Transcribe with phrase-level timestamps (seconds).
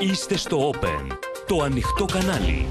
[0.00, 1.16] Είστε στο Open,
[1.46, 2.68] το ανοιχτό κανάλι.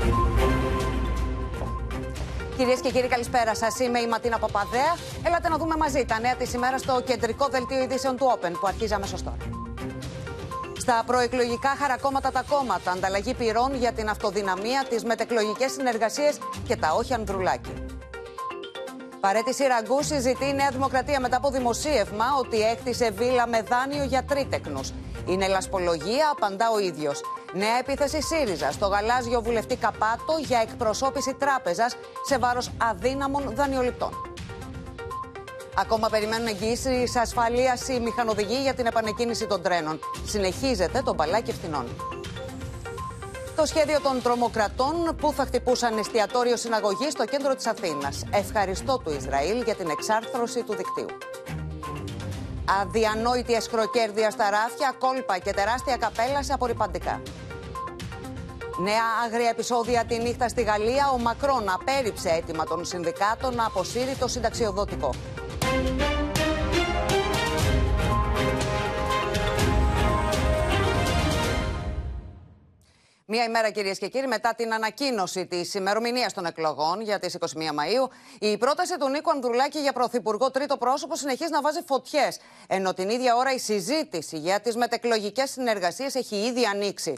[2.57, 3.79] Κυρίες και κύριοι, καλησπέρα σας.
[3.79, 4.95] Είμαι η Ματίνα Παπαδέα.
[5.23, 8.67] Έλατε να δούμε μαζί τα νέα της ημέρας στο κεντρικό δελτίο ειδήσεων του Open που
[8.67, 9.37] αρχίζει αμέσω τώρα.
[10.77, 16.37] Στα προεκλογικά χαρακόμματα τα κόμματα, ανταλλαγή πυρών για την αυτοδυναμία, τις μετεκλογικές συνεργασίες
[16.67, 17.73] και τα όχι Ανδρουλάκη.
[19.19, 24.23] Παρέτηση Ραγκού συζητεί η Νέα Δημοκρατία μετά από δημοσίευμα ότι έκτισε βίλα με δάνειο για
[24.23, 24.91] τρίτεκνους.
[25.25, 27.21] Είναι λασπολογία, απαντά ο ίδιος.
[27.53, 34.11] Νέα επίθεση ΣΥΡΙΖΑ στο γαλάζιο βουλευτή Καπάτο για εκπροσώπηση τράπεζας σε βάρος αδύναμων δανειοληπτών.
[35.77, 39.99] Ακόμα περιμένουν εγγύηση ασφαλείας οι μηχανοδηγοί για την επανεκκίνηση των τρένων.
[40.25, 41.85] Συνεχίζεται το μπαλάκι ευθυνών.
[43.55, 48.23] Το σχέδιο των τρομοκρατών που θα χτυπούσαν εστιατόριο συναγωγή στο κέντρο της Αθήνας.
[48.31, 51.05] Ευχαριστώ του Ισραήλ για την εξάρθρωση του δικτύου.
[52.81, 57.21] Αδιανόητη εσχροκέρδεια στα ράφια, κόλπα και τεράστια καπέλα σε απορριπαντικά.
[58.77, 61.09] Νέα άγρια επεισόδια τη νύχτα στη Γαλλία.
[61.13, 65.09] Ο Μακρόν απέρριψε αίτημα των συνδικάτων να αποσύρει το συνταξιοδοτικό.
[73.27, 77.73] Μία ημέρα, κυρίες και κύριοι, μετά την ανακοίνωση της ημερομηνίας των εκλογών για τις 21
[77.73, 78.09] Μαου,
[78.39, 82.39] η πρόταση του Νίκο Ανδρουλάκη για πρωθυπουργό τρίτο πρόσωπο συνεχίζει να βάζει φωτιές.
[82.67, 87.17] Ενώ την ίδια ώρα η συζήτηση για τις μετεκλογικές συνεργασίες έχει ήδη ανοίξει.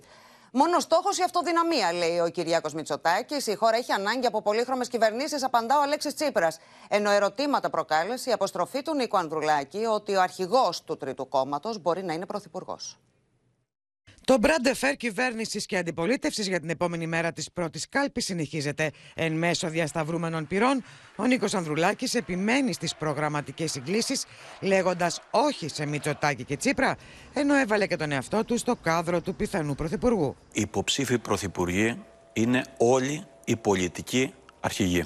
[0.52, 3.48] Μόνος στόχος η αυτοδυναμία, λέει ο Κυριάκος Μητσοτάκης.
[3.48, 6.58] Η χώρα έχει ανάγκη από πολύχρωμες κυβερνήσεις, απαντά ο Αλέξης Τσίπρας.
[6.88, 12.04] Ενώ ερωτήματα προκάλεσε η αποστροφή του Νίκο Ανδρουλάκη ότι ο αρχηγός του Τρίτου Κόμματος μπορεί
[12.04, 12.98] να είναι πρωθυπουργός.
[14.28, 18.92] Το μπραντεφέρ κυβέρνησης και αντιπολίτευσης για την επόμενη μέρα της πρώτης κάλπης συνεχίζεται.
[19.16, 20.83] Εν μέσω διασταυρούμενων πυρών,
[21.16, 24.25] ο Νίκος Ανδρουλάκης επιμένει στις προγραμματικές συγκλήσεις,
[24.61, 26.95] λέγοντας όχι σε Μητσοτάκη και Τσίπρα,
[27.33, 30.36] ενώ έβαλε και τον εαυτό του στο κάδρο του πιθανού πρωθυπουργού.
[30.52, 35.03] Οι υποψήφοι πρωθυπουργοί είναι όλοι οι πολιτικοί αρχηγοί.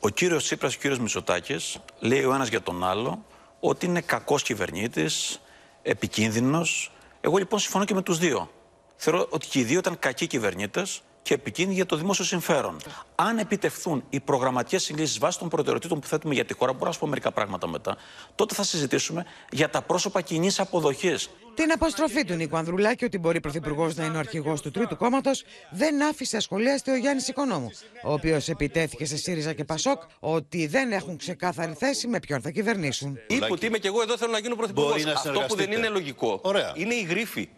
[0.00, 3.24] Ο κύριος Τσίπρας και ο κύριος Μητσοτάκης λέει ο ένας για τον άλλο
[3.60, 5.40] ότι είναι κακός κυβερνήτης,
[5.82, 6.90] επικίνδυνος,
[7.26, 8.50] εγώ λοιπόν συμφωνώ και με τους δύο.
[8.96, 12.76] Θεωρώ ότι και οι δύο ήταν κακοί κυβερνήτες και επικίνδυνοι για το δημόσιο συμφέρον.
[13.14, 16.92] Αν επιτευχθούν οι προγραμματικές συγκλήσεις βάσει των προτεραιοτήτων που θέτουμε για τη χώρα, μπορώ να
[16.92, 17.96] σα πω μερικά πράγματα μετά,
[18.34, 21.30] τότε θα συζητήσουμε για τα πρόσωπα κοινή αποδοχής.
[21.54, 25.44] Την αποστροφή του Νίκο Ανδρουλάκη ότι μπορεί πρωθυπουργός να είναι ο αρχηγός του Τρίτου Κόμματος
[25.70, 27.70] δεν άφησε ασχολίαστη ο Γιάννης Οικονόμου,
[28.04, 32.50] ο οποίος επιτέθηκε σε ΣΥΡΙΖΑ και ΠΑΣΟΚ ότι δεν έχουν ξεκάθαρη θέση με ποιον θα
[32.50, 33.18] κυβερνήσουν.
[33.26, 35.04] Είπε ότι είμαι και εγώ εδώ θέλω να γίνω πρωθυπουργός.
[35.04, 36.72] Αυτό που δεν είναι λογικό Ωραία.
[36.76, 37.48] είναι η γρήφη.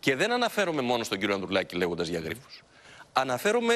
[0.00, 2.48] Και δεν αναφέρομαι μόνο στον κύριο Ανδρουλάκη λέγοντας για γρήφου.
[3.12, 3.74] Αναφέρομαι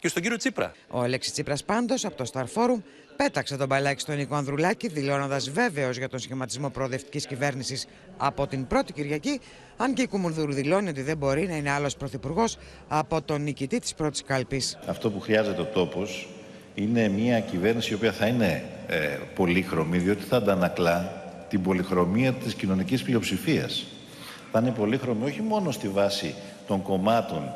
[0.00, 0.72] και στον κύριο Τσίπρα.
[0.88, 2.82] Ο Αλέξης Τσίπρας πάντως από το Star Forum
[3.16, 8.66] πέταξε τον μπαλάκι στον Νίκο Ανδρουλάκη, δηλώνοντας βέβαιος για τον σχηματισμό προοδευτικής κυβέρνησης από την
[8.66, 9.40] πρώτη Κυριακή,
[9.76, 12.56] αν και η Κουμουνδούρου δηλώνει ότι δεν μπορεί να είναι άλλος πρωθυπουργός
[12.88, 14.78] από τον νικητή της πρώτης κάλπης.
[14.86, 16.28] Αυτό που χρειάζεται ο τόπος
[16.74, 18.96] είναι μια κυβέρνηση η οποία θα είναι ε,
[19.34, 23.84] πολύχρωμη, διότι θα αντανακλά την πολυχρωμία της κοινωνικής πλειοψηφίας.
[24.52, 26.34] Θα είναι πολύχρωμη όχι μόνο στη βάση
[26.66, 27.52] των κομμάτων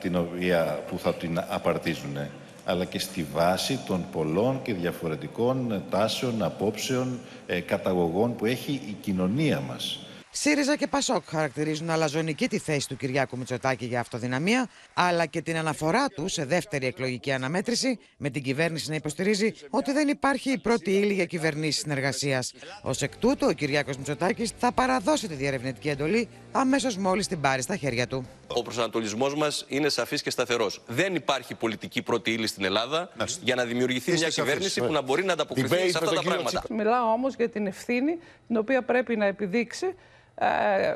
[0.00, 2.18] την οποία, που θα την απαρτίζουν,
[2.64, 8.96] αλλά και στη βάση των πολλών και διαφορετικών τάσεων, απόψεων, ε, καταγωγών που έχει η
[9.00, 10.00] κοινωνία μας.
[10.38, 15.56] ΣΥΡΙΖΑ και ΠΑΣΟΚ χαρακτηρίζουν αλαζονική τη θέση του Κυριάκου Μητσοτάκη για αυτοδυναμία, αλλά και την
[15.56, 20.58] αναφορά του σε δεύτερη εκλογική αναμέτρηση, με την κυβέρνηση να υποστηρίζει ότι δεν υπάρχει η
[20.58, 22.52] πρώτη ύλη για κυβερνήσεις συνεργασίας.
[22.82, 27.62] Ω εκ τούτου, ο Κυριάκος Μητσοτάκης θα παραδώσει τη διαρευνητική εντολή αμέσως μόλις την πάρει
[27.62, 28.26] στα χέρια του.
[28.54, 30.82] Ο προσανατολισμός μας είναι σαφής και σταθερός.
[30.86, 33.10] Δεν υπάρχει πολιτική πρώτη ύλη στην Ελλάδα
[33.42, 36.62] για να δημιουργηθεί μια κυβέρνηση που να μπορεί να ανταποκριθεί σε αυτά τα πράγματα.
[36.70, 39.94] Μιλάω όμως για την ευθύνη την οποία πρέπει να επιδείξει
[40.34, 40.46] ε,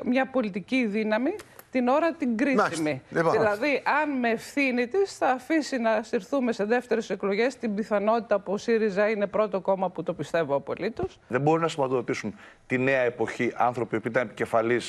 [0.04, 1.30] μια πολιτική δύναμη
[1.70, 3.02] την ώρα την κρίσιμη.
[3.08, 8.52] Δηλαδή, αν με ευθύνη της θα αφήσει να συρθούμε σε δεύτερες εκλογές την πιθανότητα που
[8.52, 11.18] ο ΣΥΡΙΖΑ είναι πρώτο κόμμα που το πιστεύω απολύτως.
[11.28, 12.34] Δεν μπορούν να σηματοδοτήσουν
[12.66, 14.80] τη νέα εποχή άνθρωποι που ήταν επικεφαλεί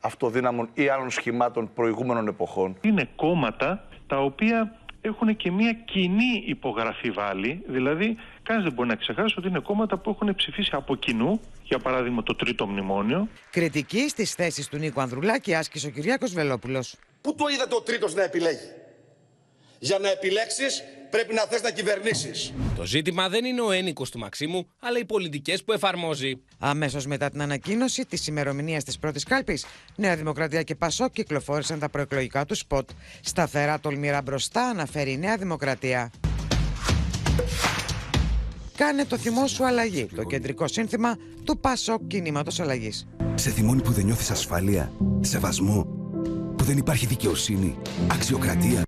[0.00, 2.76] αυτοδύναμων ή άλλων σχημάτων προηγούμενων εποχών.
[2.80, 8.94] Είναι κόμματα τα οποία έχουν και μια κοινή υπογραφή βάλει, δηλαδή κανείς δεν μπορεί να
[8.94, 13.28] ξεχάσει ότι είναι κόμματα που έχουν ψηφίσει από κοινού, για παράδειγμα το τρίτο μνημόνιο.
[13.50, 16.96] Κριτική στις θέσεις του Νίκου Ανδρουλάκη άσκησε ο Κυριάκος Βελόπουλος.
[17.20, 18.68] Πού το είδατε ο τρίτος να επιλέγει;
[19.82, 22.52] Για να επιλέξεις πρέπει να θες να κυβερνήσεις.
[22.76, 26.40] Το ζήτημα δεν είναι ο ένικος του Μαξίμου, αλλά οι πολιτικές που εφαρμόζει.
[26.58, 29.66] Αμέσως μετά την ανακοίνωση της ημερομηνίας της πρώτης κάλπης,
[29.96, 32.90] Νέα Δημοκρατία και Πασό κυκλοφόρησαν τα προεκλογικά τους σποτ.
[33.20, 36.10] Σταθερά τολμηρά μπροστά αναφέρει η Νέα Δημοκρατία.
[38.76, 43.08] Κάνε το θυμό σου αλλαγή, το κεντρικό σύνθημα του Πασό Κινήματος Αλλαγής.
[43.34, 45.86] Σε θυμώνει που δεν νιώθεις ασφάλεια, σεβασμό,
[46.62, 47.78] δεν υπάρχει δικαιοσύνη,
[48.10, 48.82] αξιοκρατία.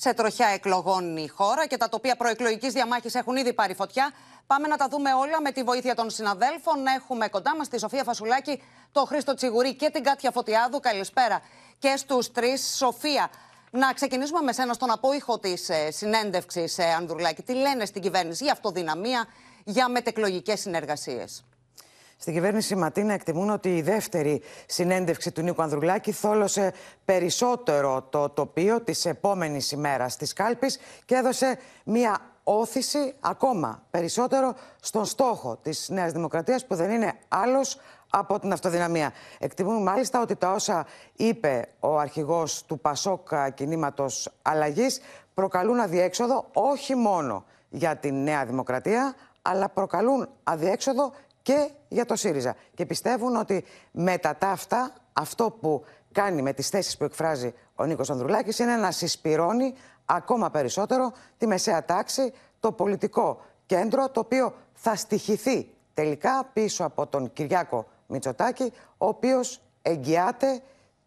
[0.00, 4.10] Σε τροχιά εκλογών η χώρα και τα τοπία προεκλογικής διαμάχης έχουν ήδη πάρει φωτιά.
[4.46, 6.86] Πάμε να τα δούμε όλα με τη βοήθεια των συναδέλφων.
[6.86, 8.62] Έχουμε κοντά μας τη Σοφία Φασουλάκη,
[8.92, 10.80] τον Χρήστο Τσιγουρή και την Κάτια Φωτιάδου.
[10.80, 11.42] Καλησπέρα
[11.78, 12.76] και στους τρεις.
[12.76, 13.30] Σοφία,
[13.70, 17.42] να ξεκινήσουμε με σένα στον απόϊχο της ε, συνέντευξης, ε, Ανδρουλάκη.
[17.42, 19.26] Τι λένε στην κυβέρνηση για αυτοδυναμία,
[19.64, 21.44] για μετεκλογικές συνεργασίες;
[22.20, 26.72] Στην κυβέρνηση Ματίνα εκτιμούν ότι η δεύτερη συνέντευξη του Νίκου Ανδρουλάκη θόλωσε
[27.04, 35.04] περισσότερο το τοπίο της επόμενης ημέρας της κάλπης και έδωσε μία όθηση ακόμα περισσότερο στον
[35.04, 37.80] στόχο της Νέας Δημοκρατίας που δεν είναι άλλος
[38.10, 39.12] από την αυτοδυναμία.
[39.38, 40.86] Εκτιμούν μάλιστα ότι τα όσα
[41.16, 45.00] είπε ο αρχηγός του Πασόκ κινήματος αλλαγής
[45.34, 51.12] προκαλούν αδιέξοδο όχι μόνο για την Νέα Δημοκρατία αλλά προκαλούν αδιέξοδο
[51.48, 52.56] και για το ΣΥΡΙΖΑ.
[52.74, 57.84] Και πιστεύουν ότι μετά τα αυτά, αυτό που κάνει με τις θέσεις που εκφράζει ο
[57.84, 59.74] Νίκος Ανδρουλάκης είναι να συσπυρώνει
[60.04, 67.06] ακόμα περισσότερο τη μεσαία τάξη, το πολιτικό κέντρο, το οποίο θα στοιχηθεί τελικά πίσω από
[67.06, 70.62] τον Κυριάκο Μητσοτάκη, ο οποίος εγγυάται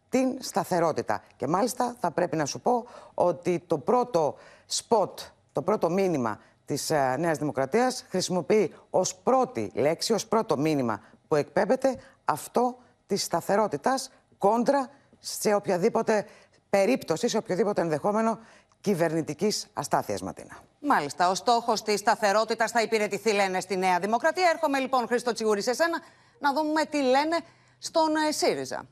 [0.09, 1.23] την σταθερότητα.
[1.35, 4.35] Και μάλιστα θα πρέπει να σου πω ότι το πρώτο
[4.65, 5.19] σποτ,
[5.53, 6.39] το πρώτο μήνυμα
[6.71, 11.95] της ε, Νέας Δημοκρατίας χρησιμοποιεί ως πρώτη λέξη, ως πρώτο μήνυμα που εκπέμπεται
[12.25, 12.77] αυτό
[13.07, 14.89] της σταθερότητας κόντρα
[15.19, 16.25] σε οποιαδήποτε
[16.69, 18.39] περίπτωση, σε οποιοδήποτε ενδεχόμενο
[18.81, 20.57] κυβερνητικής αστάθειας, Ματίνα.
[20.79, 21.29] Μάλιστα.
[21.29, 24.49] Ο στόχος της σταθερότητας θα υπηρετηθεί, λένε, στη Νέα Δημοκρατία.
[24.53, 26.01] Έρχομαι λοιπόν, Χρήστο Τσιγούρη, σε σένα
[26.39, 27.37] να δούμε τι λένε
[27.77, 28.85] στον ε, ΣΥΡΙΖΑ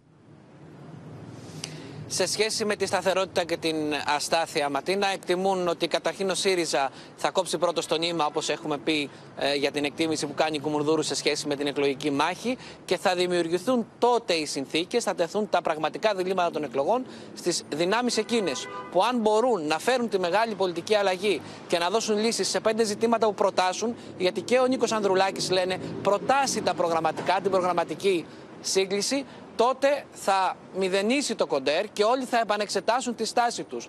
[2.12, 3.76] σε σχέση με τη σταθερότητα και την
[4.16, 4.70] αστάθεια.
[4.70, 9.56] Ματίνα εκτιμούν ότι καταρχήν ο ΣΥΡΙΖΑ θα κόψει πρώτο στο νήμα, όπως έχουμε πει ε,
[9.56, 13.16] για την εκτίμηση που κάνει η Κουμουρδούρου σε σχέση με την εκλογική μάχη και θα
[13.16, 19.04] δημιουργηθούν τότε οι συνθήκες, θα τεθούν τα πραγματικά διλήμματα των εκλογών στις δυνάμεις εκείνες που
[19.04, 23.28] αν μπορούν να φέρουν τη μεγάλη πολιτική αλλαγή και να δώσουν λύσεις σε πέντε ζητήματα
[23.28, 28.26] που προτάσουν, γιατί και ο Νίκος Ανδρουλάκης λένε προτάσει τα προγραμματικά, την προγραμματική
[28.62, 29.26] σύγκληση,
[29.60, 33.88] τότε θα μηδενίσει το κοντέρ και όλοι θα επανεξετάσουν τη στάση τους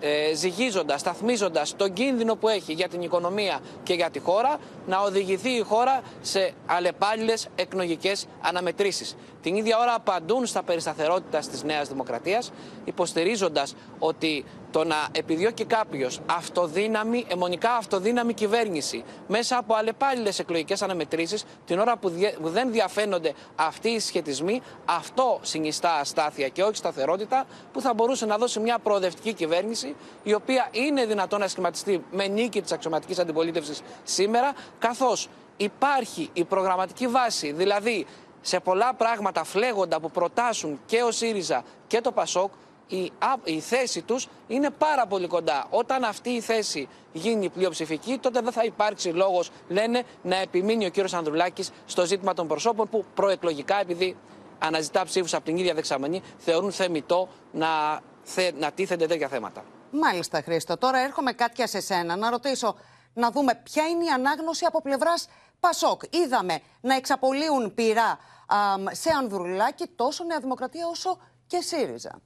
[0.00, 4.56] ε, ζυγίζοντας, σταθμίζοντας τον κίνδυνο που έχει για την οικονομία και για τη χώρα
[4.86, 9.16] να οδηγηθεί η χώρα σε αλλεπάλληλες εκνογικές αναμετρήσεις.
[9.42, 12.52] Την ίδια ώρα απαντούν στα περισταθερότητα της Νέας Δημοκρατίας
[12.84, 21.44] υποστηρίζοντας ότι το να επιδιώκει κάποιος αυτοδύναμη, αιμονικά αυτοδύναμη κυβέρνηση μέσα από αλλεπάλληλες εκλογικές αναμετρήσεις,
[21.66, 27.80] την ώρα που, δεν διαφαίνονται αυτοί οι σχετισμοί, αυτό συνιστά αστάθεια και όχι σταθερότητα, που
[27.80, 32.62] θα μπορούσε να δώσει μια προοδευτική κυβέρνηση, η οποία είναι δυνατόν να σχηματιστεί με νίκη
[32.62, 38.06] της αξιωματικής αντιπολίτευσης σήμερα, καθώς υπάρχει η προγραμματική βάση, δηλαδή
[38.40, 42.50] σε πολλά πράγματα φλέγοντα που προτάσουν και ο ΣΥΡΙΖΑ και το ΠΑΣΟΚ,
[42.90, 43.12] η,
[43.44, 45.66] η θέση τους είναι πάρα πολύ κοντά.
[45.70, 50.90] Όταν αυτή η θέση γίνει πλειοψηφική, τότε δεν θα υπάρξει λόγος, λένε, να επιμείνει ο
[50.90, 54.16] κύριος Ανδρουλάκης στο ζήτημα των προσώπων που προεκλογικά, επειδή
[54.58, 59.64] αναζητά ψήφους από την ίδια δεξαμενή, θεωρούν θεμητό να, θε, να τίθενται τέτοια θέματα.
[59.90, 60.76] Μάλιστα, Χρήστο.
[60.76, 62.74] Τώρα έρχομαι κάτι σε σένα να ρωτήσω,
[63.14, 65.28] να δούμε ποια είναι η ανάγνωση από πλευράς
[65.60, 66.02] Πασόκ.
[66.10, 68.18] Είδαμε να εξαπολύουν πειρά
[68.90, 72.20] σε Ανδρουλάκη τόσο Νέα Δημοκρατία όσο και ΣΥΡΙΖΑ.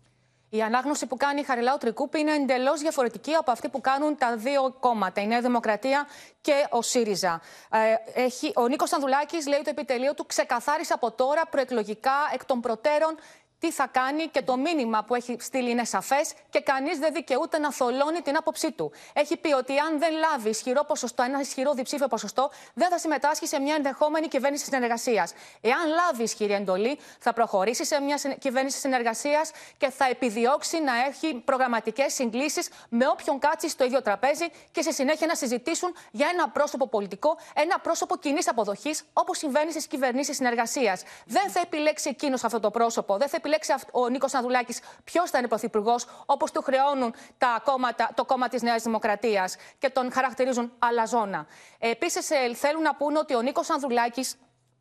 [0.55, 4.37] Η ανάγνωση που κάνει η Χαριλάου Τρικούπη είναι εντελώς διαφορετική από αυτή που κάνουν τα
[4.37, 6.06] δύο κόμματα, η Νέα Δημοκρατία
[6.41, 7.41] και ο ΣΥΡΙΖΑ.
[7.70, 12.61] Ε, έχει, ο Νίκος Ανδουλάκη λέει το επιτελείο του ξεκαθάρισε από τώρα προεκλογικά εκ των
[12.61, 13.17] προτέρων
[13.65, 17.59] τι θα κάνει και το μήνυμα που έχει στείλει είναι σαφές και κανείς δεν δικαιούται
[17.59, 18.93] να θολώνει την άποψή του.
[19.13, 23.47] Έχει πει ότι αν δεν λάβει ισχυρό ποσοστό, ένα ισχυρό διψήφιο ποσοστό, δεν θα συμμετάσχει
[23.47, 25.33] σε μια ενδεχόμενη κυβέρνηση συνεργασίας.
[25.61, 31.35] Εάν λάβει ισχυρή εντολή, θα προχωρήσει σε μια κυβέρνηση συνεργασίας και θα επιδιώξει να έχει
[31.35, 36.49] προγραμματικές συγκλήσεις με όποιον κάτσει στο ίδιο τραπέζι και σε συνέχεια να συζητήσουν για ένα
[36.49, 41.03] πρόσωπο πολιτικό, ένα πρόσωπο κοινή αποδοχής, όπως συμβαίνει στις κυβερνήσεις συνεργασίας.
[41.27, 43.53] Δεν θα επιλέξει εκείνος αυτό το πρόσωπο, δεν θα επιλέξει
[43.93, 48.63] ο Νίκος Ανδουλάκη ποιος θα είναι πρωθυπουργός, όπως του χρεώνουν τα κόμματα, το κόμμα της
[48.63, 51.46] Νέας Δημοκρατίας και τον χαρακτηρίζουν αλαζόνα.
[51.79, 54.25] Επίσης, ε, θέλουν να πούνε ότι ο Νίκος Ανδουλάκη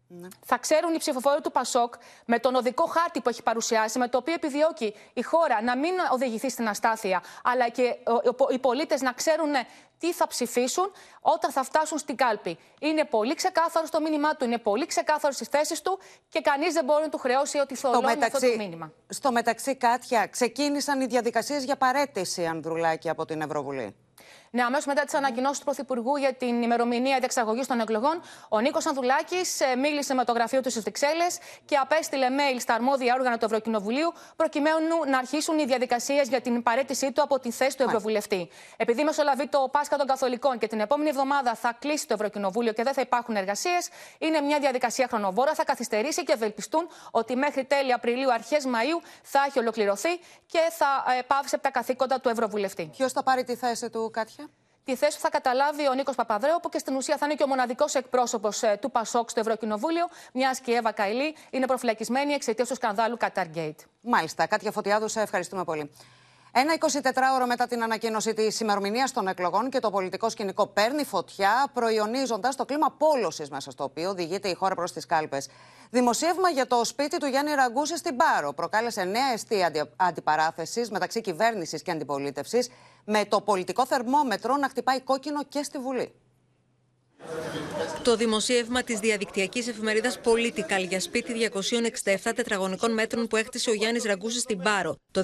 [0.07, 0.27] ναι.
[0.45, 1.93] Θα ξέρουν οι ψηφοφόροι του Πασόκ
[2.25, 5.93] με τον οδικό χάρτη που έχει παρουσιάσει, με το οποίο επιδιώκει η χώρα να μην
[6.11, 7.95] οδηγηθεί στην αστάθεια, αλλά και
[8.51, 9.51] οι πολίτες να ξέρουν
[9.97, 10.91] τι θα ψηφίσουν
[11.25, 12.57] όταν θα φτάσουν στην κάλπη.
[12.79, 15.99] Είναι πολύ ξεκάθαρο στο μήνυμά του, είναι πολύ ξεκάθαρο στι θέσεις του
[16.29, 18.91] και κανείς δεν μπορεί να του χρεώσει ότι θολώνει αυτό το μήνυμα.
[19.09, 23.95] Στο μεταξύ, Κάτια, ξεκίνησαν οι διαδικασίες για παρέτηση Ανδρουλάκη από την Ευρωβουλή.
[24.55, 28.85] Ναι, αμέσως μετά τις ανακοινώσεις του Πρωθυπουργού για την ημερομηνία διεξαγωγής των εκλογών, ο Νίκος
[28.85, 33.37] Ανδουλάκη ε, μίλησε με το γραφείο του στις Βρυξέλλες και απέστειλε mail στα αρμόδια όργανα
[33.37, 37.83] του Ευρωκοινοβουλίου, προκειμένου να αρχίσουν οι διαδικασίες για την παρέτησή του από τη θέση του
[37.83, 38.49] Ευρωβουλευτή.
[38.77, 42.83] Επειδή μεσολαβεί το Πάσχα των Καθολικών και την επόμενη εβδομάδα θα κλείσει το Ευρωκοινοβούλιο και
[42.83, 47.93] δεν θα υπάρχουν εργασίες, είναι μια διαδικασία χρονοβόρα, θα καθυστερήσει και ευελπιστούν ότι μέχρι τέλη
[47.93, 52.89] Απριλίου, αρχές Μαου θα έχει ολοκληρωθεί και θα ε, πάυσει από τα καθήκοντα του Ευρωβουλευτή.
[52.97, 54.49] Ποιος θα πάρει τη θέση του, Κάτια;
[54.85, 57.47] Τη θέση θα καταλάβει ο Νίκος Παπαδρέου, που και στην ουσία θα είναι και ο
[57.47, 62.67] μοναδικός εκπρόσωπος ε, του Πασόκ στο Ευρωκοινοβούλιο, μιας και η Εύα Καηλή είναι προφυλακισμένη εξαιτίας
[62.67, 63.79] του σκανδάλου Καταργέιτ.
[64.01, 64.47] Μάλιστα.
[64.47, 65.91] Κάτια Φωτιάδου, σε ευχαριστούμε πολύ.
[66.55, 71.69] Ένα 24ωρο μετά την ανακοίνωση της ημερομηνίας των εκλογών και το πολιτικό σκηνικό παίρνει φωτιά,
[71.73, 75.47] προϊονίζοντας το κλίμα πόλωσης μέσα στο οποίο οδηγείται η χώρα προς τις κάλπες.
[75.89, 81.81] Δημοσίευμα για το σπίτι του Γιάννη Ραγκούση στην Πάρο προκάλεσε νέα αιστεία αντιπαράθεσης μεταξύ κυβέρνησης
[81.81, 82.69] και αντιπολίτευσης,
[83.05, 86.13] με το πολιτικό θερμόμετρο να χτυπάει κόκκινο και στη Βουλή.
[88.03, 91.33] Το δημοσίευμα της διαδικτυακής εφημερίδας Political για σπίτι
[92.23, 95.23] 267 τετραγωνικών μέτρων που έχτισε ο Γιάννης Ραγκούση στην Πάρο το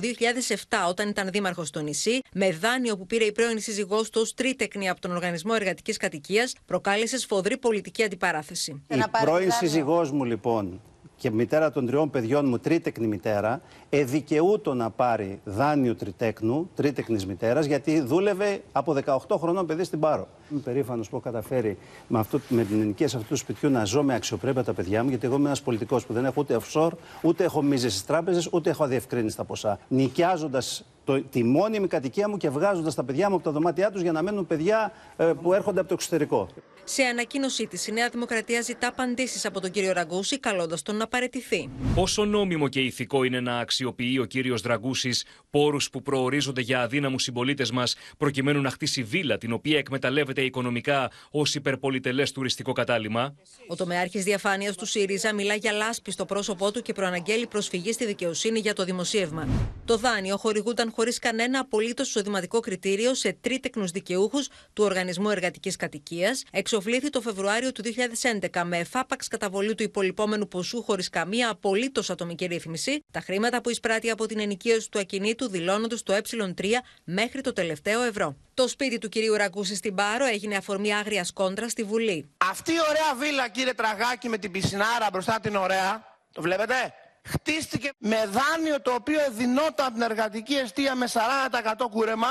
[0.70, 4.34] 2007 όταν ήταν δήμαρχος στο νησί, με δάνειο που πήρε η πρώην σύζυγός του ως
[4.34, 8.84] τρίτεκνη από τον Οργανισμό Εργατικής Κατοικίας, προκάλεσε σφοδρή πολιτική αντιπαράθεση.
[8.88, 10.82] Η πρώην σύζυγός μου λοιπόν
[11.20, 17.66] και μητέρα των τριών παιδιών μου, τρίτεκνη μητέρα, εδικαιούτο να πάρει δάνειο τριτέκνου, τρίτεκνης μητέρας,
[17.66, 20.28] γιατί δούλευε από 18 χρονών παιδί στην Πάρο.
[20.52, 24.04] Είμαι περήφανος που έχω καταφέρει με, αυτό, με την ενοικίαση αυτού του σπιτιού να ζω
[24.04, 26.92] με αξιοπρέπεια τα παιδιά μου, γιατί εγώ είμαι ένας πολιτικός που δεν έχω ούτε offshore,
[27.22, 29.80] ούτε έχω μίζες στις τράπεζες, ούτε έχω αδιευκρίνηση τα ποσά.
[29.88, 30.86] Νοικιάζοντας
[31.30, 34.22] τη μόνιμη κατοικία μου και βγάζοντας τα παιδιά μου από τα δωμάτια τους για να
[34.22, 36.48] μένουν παιδιά ε, που έρχονται από το εξωτερικό.
[36.92, 41.08] Σε ανακοίνωσή της, η Νέα Δημοκρατία ζητά απαντήσεις από τον κύριο Ραγκούση, καλώντας τον να
[41.08, 41.70] παρετηθεί.
[41.96, 45.12] Πόσο νόμιμο και ηθικό είναι να αξιοποιεί ο κύριος Δραγκούση
[45.50, 51.12] πόρους που προορίζονται για αδύναμους συμπολίτες μας, προκειμένου να χτίσει βίλα την οποία εκμεταλλεύεται οικονομικά
[51.32, 53.36] ως υπερπολιτελές τουριστικό κατάλημα;
[53.68, 58.06] Ο τομεάρχης διαφάνειας του ΣΥΡΙΖΑ μιλά για λάσπη στο πρόσωπό του και προαναγγέλει προσφυγή στη
[58.06, 59.48] δικαιοσύνη για το δημοσίευμα.
[59.86, 66.44] Το δάνειο χορηγούταν χωρίς κανένα απολύτως εισοδηματικό κριτήριο σε τρίτεκνους δικαιούχους του Οργανισμού Εργατικής Κατοικίας,
[66.52, 72.46] εξοφλήθη το Φεβρουάριο του 2011 με εφάπαξ καταβολή του υπολοιπόμενου ποσού χωρίς καμία απολύτως ατομική
[72.46, 76.66] ρύθμιση, τα χρήματα που εισπράττει από την ενοικίωση του ακινήτου δηλώνοντας το ε3
[77.04, 78.36] μέχρι το τελευταίο ευρώ.
[78.54, 82.30] Το σπίτι του κυρίου Ραγκούση στην Πάρο έγινε αφορμή άγριας κόντρα στη Βουλή.
[82.38, 87.92] Αυτή η ωραία βίλα, κύριε Τραγάκη, με την πισινάρα μπροστά την ωραία, το βλέπετε, χτίστηκε
[87.98, 92.28] με δάνειο το οποίο δινόταν από την εργατική αιστεία με 40% κούρεμα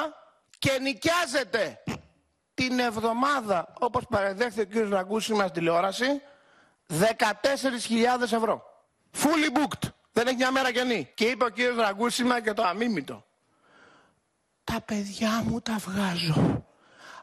[0.59, 1.83] και νοικιάζεται
[2.55, 6.07] την εβδομάδα, όπως παρεδέχθηκε ο κύριος Ραγκούση μας τηλεόραση,
[6.87, 8.63] 14.000 ευρώ.
[9.13, 9.89] Fully booked.
[10.13, 11.11] Δεν έχει μια μέρα κενή.
[11.15, 13.25] Και είπε ο κύριος Ραγκούσιμα και το αμίμητο.
[14.65, 16.67] Τα παιδιά μου τα βγάζω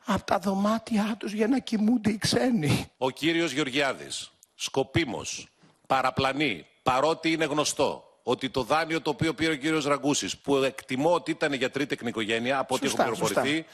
[0.06, 2.92] από τα δωμάτια τους για να κοιμούνται οι ξένοι.
[2.98, 5.48] Ο κύριος Γεωργιάδης, σκοπίμος,
[5.88, 11.14] παραπλανεί, παρότι είναι γνωστό ότι το δάνειο το οποίο πήρε ο κύριος Ραγκούσης, που εκτιμώ
[11.14, 13.66] ότι ήταν για τρίτη οικογένεια, από ό,τι έχω πληροφορηθεί,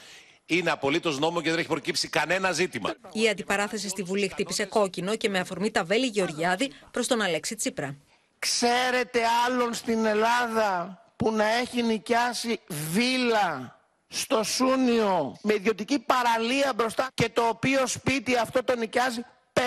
[0.46, 2.94] είναι απολύτως νόμο και δεν έχει προκύψει κανένα ζήτημα.
[3.12, 7.54] Η αντιπαράθεση στη Βουλή χτύπησε κόκκινο και με αφορμή τα βέλη Γεωργιάδη προς τον Αλέξη
[7.54, 7.96] Τσίπρα.
[8.38, 13.78] Ξέρετε άλλον στην Ελλάδα που να έχει νοικιάσει βίλα
[14.08, 19.60] στο Σούνιο με ιδιωτική παραλία μπροστά και το οποίο σπίτι αυτό το νοικιάζει 500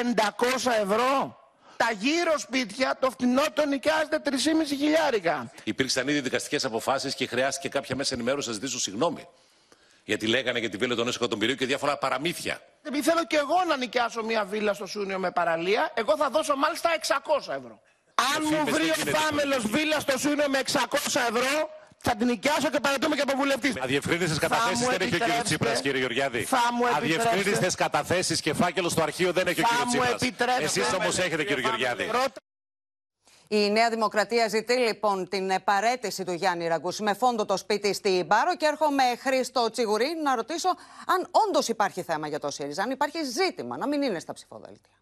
[0.81, 1.39] ευρώ;
[1.77, 4.32] Τα γύρω σπίτια το φτηνό το νοικιάζεται 3,5
[4.67, 5.51] χιλιάρικα.
[5.63, 9.27] Υπήρξαν ήδη δικαστικές αποφάσεις και χρειάστηκε κάποια μέσα ενημέρωση να ζητήσουν συγγνώμη.
[10.05, 12.62] Γιατί λέγανε για τη βίλα των 6 εκατομμυρίων και διάφορα παραμύθια.
[12.84, 16.55] Επειδή θέλω και εγώ να νοικιάσω μια βίλα στο Σούνιο με παραλία, εγώ θα δώσω
[16.55, 17.82] μάλιστα 600 ευρώ.
[18.36, 20.77] Αν μου βρει ο Πάμελο βίλα στο Σούνιο με 600
[21.29, 21.70] ευρώ,
[22.05, 23.74] θα την νοικιάσω και παρατούμε και από βουλευτής.
[23.81, 26.47] Αδιευκρίνηστε καταθέσεις δεν έχει ο κύριος Τσίπρας, κύριε Γεωργιάδη.
[26.95, 30.59] Αδιευκρίνηστε καταθέσεις και φάκελο στο αρχείο δεν έχει ο κύριος Τσίπρας.
[30.59, 32.09] Εσείς όμως έχετε, κύριε Γεωργιάδη.
[33.47, 38.27] Η Νέα Δημοκρατία ζητεί λοιπόν την παρέτηση του Γιάννη Ραγκούση με φόντο το σπίτι στην
[38.27, 40.69] Πάρο και έρχομαι Χρήστο Τσιγουρή να ρωτήσω
[41.05, 44.93] αν όντως υπάρχει θέμα για το ΣΥΡΙΖΑ, αν υπάρχει ζήτημα να μην είναι στα ψηφοδέλτια.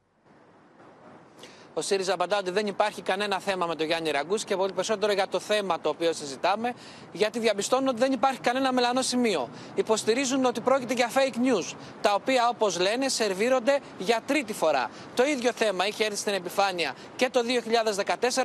[1.75, 5.11] Ο ΣΥΡΙΖΑ απαντά ότι δεν υπάρχει κανένα θέμα με τον Γιάννη Ραγκούση και πολύ περισσότερο
[5.11, 6.73] για το θέμα το οποίο συζητάμε,
[7.11, 9.49] γιατί διαπιστώνουν ότι δεν υπάρχει κανένα μελανό σημείο.
[9.75, 14.89] Υποστηρίζουν ότι πρόκειται για fake news, τα οποία όπως λένε σερβίρονται για τρίτη φορά.
[15.15, 17.41] Το ίδιο θέμα είχε έρθει στην επιφάνεια και το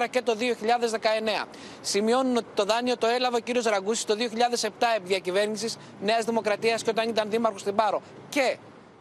[0.01, 0.37] 2014 και το
[1.43, 1.47] 2019.
[1.81, 3.67] Σημειώνουν ότι το δάνειο το έλαβε ο κ.
[3.67, 8.03] Ραγκούση το 2007 επί διακυβέρνησης Νέας Δημοκρατίας και όταν ήταν δήμαρχος στην Πάρο.
[8.29, 8.57] Και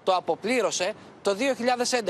[0.08, 1.36] το αποπλήρωσε το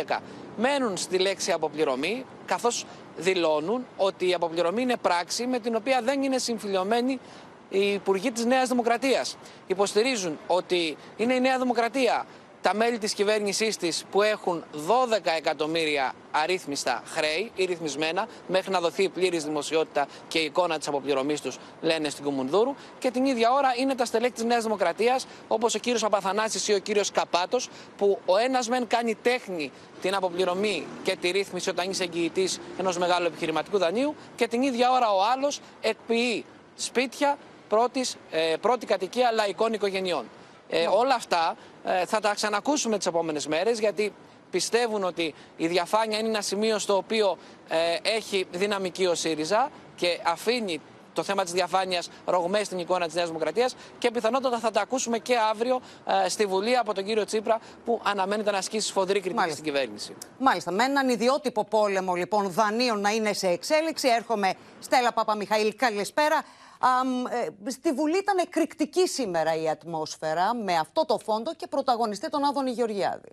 [0.08, 0.20] 2011
[0.58, 2.86] μένουν στη λέξη αποπληρωμή, καθώς
[3.18, 7.20] δηλώνουν ότι η αποπληρωμή είναι πράξη με την οποία δεν είναι συμφιλειωμένοι
[7.70, 9.38] οι υπουργοί της Νέας Δημοκρατίας.
[9.68, 12.26] Υποστηρίζουν ότι είναι η Νέα Δημοκρατία
[12.62, 18.80] τα μέλη της κυβέρνησής της που έχουν 12 εκατομμύρια αρρύθμιστα χρέη ή ρυθμισμένα μέχρι να
[18.80, 23.52] δοθεί πλήρης δημοσιότητα και η εικόνα της αποπληρωμής τους λένε στην Κουμουνδούρου και την ίδια
[23.52, 27.70] ώρα είναι τα στελέχη της Νέας Δημοκρατίας όπως ο κύριος Απαθανάσης ή ο κύριος Καπάτος
[27.98, 29.72] που ο ένας μεν κάνει τέχνη
[30.02, 34.92] την αποπληρωμή και τη ρύθμιση όταν είσαι εγγυητής ενός μεγάλου επιχειρηματικού δανείου και την ίδια
[34.92, 36.46] ώρα ο άλλος εκποιεί
[36.76, 37.38] σπίτια
[37.70, 40.26] πρώτης, ε, πρώτη κατοικία λαϊκών οικογενειών.
[40.70, 44.14] Ε, όλα αυτά ε, θα τα ξανακούσουμε τις επόμενες μέρες γιατί
[44.52, 50.20] πιστεύουν ότι η διαφάνεια είναι ένα σημείο στο οποίο ε, έχει δυναμική ο ΣΥΡΙΖΑ και
[50.24, 50.82] αφήνει
[51.18, 55.18] το θέμα της διαφάνειας ρογμές στην εικόνα της Νέας Δημοκρατίας και πιθανότατα θα τα ακούσουμε
[55.18, 55.82] και αύριο
[56.26, 60.16] ε, στη Βουλή από τον κύριο Τσίπρα που αναμένεται να ασκήσει σφοδρή κριτική στην κυβέρνηση.
[60.40, 60.72] Μάλιστα.
[60.72, 66.44] Με έναν ιδιότυπο πόλεμο λοιπόν δανείων να είναι σε εξέλιξη έρχομαι Στέλλα Παπαμιχαήλ καλησπέρα.
[67.66, 72.44] Ε, στη Βουλή ήταν εκρηκτική σήμερα η ατμόσφαιρα με αυτό το φόντο και πρωταγωνιστή τον
[72.44, 73.32] Άδωνη Γεωργιάδη.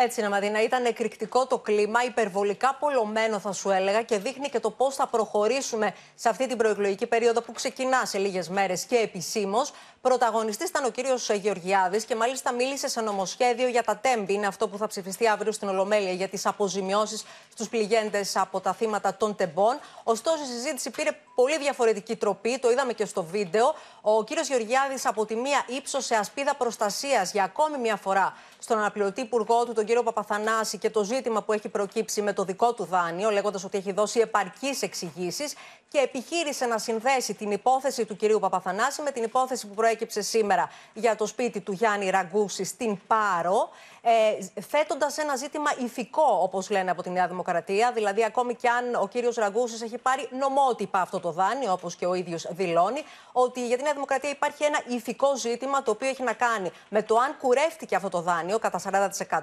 [0.00, 4.60] Έτσι, να Μαδίνα, ήταν εκρηκτικό το κλίμα, υπερβολικά πολλωμένο θα σου έλεγα και δείχνει και
[4.60, 8.96] το πώς θα προχωρήσουμε σε αυτή την προεκλογική περίοδο που ξεκινά σε λίγες μέρες και
[8.96, 9.72] επισήμως.
[10.00, 14.32] Πρωταγωνιστής ήταν ο κύριος Γεωργιάδης και μάλιστα μίλησε σε νομοσχέδιο για τα τέμπη.
[14.32, 18.72] Είναι αυτό που θα ψηφιστεί αύριο στην Ολομέλεια για τις αποζημιώσεις στους πληγέντες από τα
[18.72, 19.78] θύματα των τεμπών.
[20.04, 22.58] Ωστόσο, η συζήτηση πήρε πολύ διαφορετική τροπή.
[22.58, 23.74] Το είδαμε και στο βίντεο.
[24.00, 29.20] Ο κύριος Γεωργιάδης από τη μία ύψωσε ασπίδα προστασίας για ακόμη μια φορά στον αναπληρωτή
[29.20, 32.84] υπουργό του, τον κύριο Παπαθανάση, και το ζήτημα που έχει προκύψει με το δικό του
[32.84, 35.54] δάνειο, λέγοντας ότι έχει δώσει επαρκείς εξηγήσεις
[35.88, 40.70] και επιχείρησε να συνδέσει την υπόθεση του κυρίου Παπαθανάση με την υπόθεση που προέκυψε σήμερα
[40.92, 43.70] για το σπίτι του Γιάννη Ραγκούση στην Πάρο
[44.08, 47.92] ε, θέτοντας ένα ζήτημα ηθικό, όπως λένε από τη Νέα Δημοκρατία.
[47.92, 52.06] Δηλαδή, ακόμη κι αν ο κύριος Ραγκούσης έχει πάρει νομότυπα αυτό το δάνειο, όπως και
[52.06, 56.22] ο ίδιος δηλώνει, ότι για τη Νέα Δημοκρατία υπάρχει ένα ηθικό ζήτημα το οποίο έχει
[56.22, 58.80] να κάνει με το αν κουρεύτηκε αυτό το δάνειο κατά
[59.28, 59.38] 40%,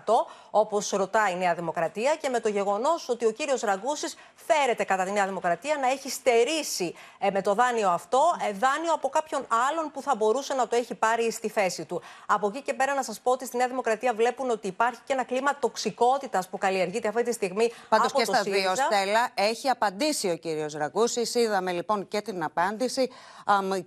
[0.49, 5.03] όπως ρωτάει η Νέα Δημοκρατία, και με το γεγονός ότι ο κύριος Ραγκούσης φέρεται κατά
[5.03, 9.45] τη Νέα Δημοκρατία να έχει στερήσει ε, με το δάνειο αυτό ε, δάνειο από κάποιον
[9.69, 12.01] άλλον που θα μπορούσε να το έχει πάρει στη θέση του.
[12.25, 15.13] Από εκεί και πέρα, να σας πω ότι στη Νέα Δημοκρατία βλέπουν ότι υπάρχει και
[15.13, 17.71] ένα κλίμα τοξικότητας που καλλιεργείται αυτή τη στιγμή.
[17.89, 21.39] Πάντως και στα δύο, Στέλλα, έχει απαντήσει ο κύριος Ραγκούση.
[21.39, 23.09] Είδαμε λοιπόν και την απάντηση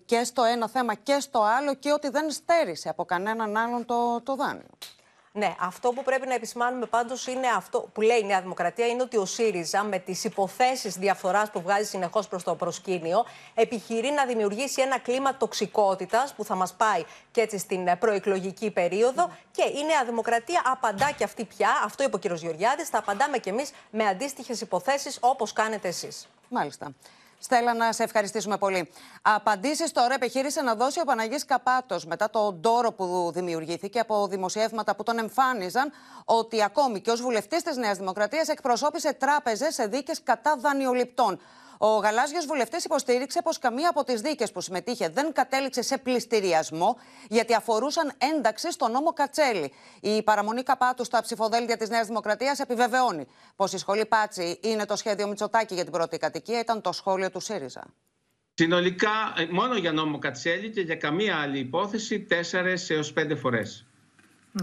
[0.05, 4.21] και στο ένα θέμα και στο άλλο και ότι δεν στέρισε από κανέναν άλλον το,
[4.21, 4.69] το δάνειο.
[5.39, 9.03] Ναι, αυτό που πρέπει να επισημάνουμε πάντως είναι αυτό που λέει η Νέα Δημοκρατία, είναι
[9.03, 13.25] ότι ο ΣΥΡΙΖΑ με τις υποθέσεις διαφθοράς που βγάζει συνεχώς προς το προσκήνιο,
[13.55, 19.31] επιχειρεί να δημιουργήσει ένα κλίμα τοξικότητας που θα μας πάει και έτσι στην προεκλογική περίοδο.
[19.51, 22.39] Και η Νέα Δημοκρατία απαντά και αυτή πια, αυτό είπε ο κ.
[22.39, 26.29] Γεωργιάδης, θα απαντάμε κι εμείς με αντίστοιχες υποθέσεις όπως κάνετε εσείς.
[26.49, 26.93] Μάλιστα.
[27.41, 28.91] Στέλλα, να σε ευχαριστήσουμε πολύ.
[29.23, 34.97] Απαντήσεις τώρα επιχείρησε να δώσει ο Παναγής Καπάτος μετά το ντόρο που δημιουργήθηκε από δημοσιεύματα
[34.97, 35.93] που τον εμφάνιζαν
[36.25, 41.41] ότι ακόμη και ως βουλευτής της Νέας Δημοκρατίας εκπροσώπησε τράπεζες σε δίκε κατά δανειοληπτών.
[41.79, 46.99] Ο γαλάζιος βουλευτής υποστήριξε πως καμία από τις δίκες που συμμετείχε δεν κατέληξε σε πληστηριασμό,
[47.29, 49.73] γιατί αφορούσαν ένταξη στο νόμο Κατσέλη.
[50.01, 54.97] Η παραμονή καπάτου στα ψηφοδέλτια της Νέας Δημοκρατίας επιβεβαιώνει πως η σχολή Πάτσι είναι το
[54.97, 57.85] σχέδιο Μητσοτάκη για την πρώτη κατοικία, ήταν το σχόλιο του ΣΥΡΙΖΑ.
[58.55, 63.87] Συνολικά, ε, μόνο για νόμο Κατσέλη και για καμία άλλη υπόθεση, τέσσερι έως πέντε φορές.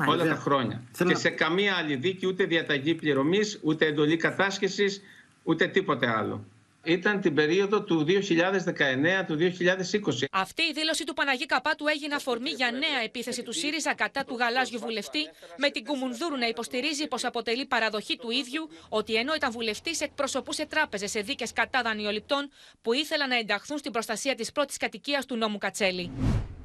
[0.08, 0.82] Όλα τα χρόνια.
[1.08, 5.02] Και σε καμία άλλη δίκη ούτε διαταγή πληρωμής, ούτε εντολή κατάσχεσης,
[5.44, 6.46] ούτε τίποτε άλλο
[6.86, 10.26] ήταν την περίοδο του 2019 του 2020.
[10.32, 14.36] Αυτή η δήλωση του Παναγί Καπάτου έγινε αφορμή για νέα επίθεση του ΣΥΡΙΖΑ κατά του
[14.36, 15.20] γαλάζιου βουλευτή,
[15.58, 20.66] με την Κουμουνδούρου να υποστηρίζει πως αποτελεί παραδοχή του ίδιου ότι ενώ ήταν βουλευτής εκπροσωπούσε
[20.66, 22.50] τράπεζες σε δίκες κατά δανειοληπτών
[22.82, 26.12] που ήθελαν να ενταχθούν στην προστασία της πρώτης κατοικίας του νόμου Κατσέλη.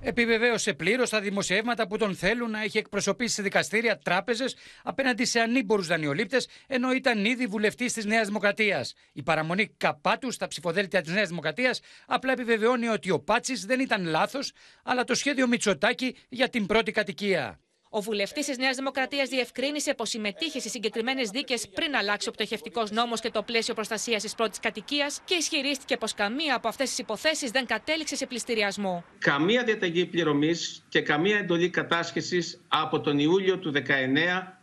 [0.02, 5.40] Επιβεβαίωσε πλήρως τα δημοσιεύματα που τον θέλουν να έχει εκπροσωπήσει σε δικαστήρια τράπεζες απέναντι σε
[5.40, 8.94] ανήμπορους δανειολήπτες, ενώ ήταν ήδη βουλευτής της Νέας Δημοκρατίας.
[9.12, 14.04] Η παραμονή καπάτου στα ψηφοδέλτια της Νέας Δημοκρατίας απλά επιβεβαιώνει ότι ο Πάτσης δεν ήταν
[14.04, 17.60] λάθος, αλλά το σχέδιο Μητσοτάκη για την πρώτη κατοικία.
[17.92, 22.90] Ο βουλευτής της Νέας Δημοκρατίας διευκρίνησε πως συμμετείχε σε συγκεκριμένες δίκες πριν αλλάξει ο πτωχευτικός
[22.90, 26.98] νόμος και το πλαίσιο προστασίας της πρώτης κατοικίας και ισχυρίστηκε πως καμία από αυτές τις
[26.98, 29.04] υποθέσεις δεν κατέληξε σε πληστηριασμό.
[29.18, 33.80] Καμία διαταγή πληρωμής και καμία εντολή κατάσχεσης από τον Ιούλιο του 19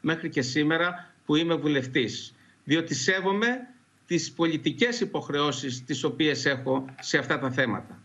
[0.01, 2.35] μέχρι και σήμερα που είμαι βουλευτής.
[2.63, 3.67] Διότι σέβομαι
[4.05, 8.01] τις πολιτικές υποχρεώσεις τις οποίες έχω σε αυτά τα θέματα.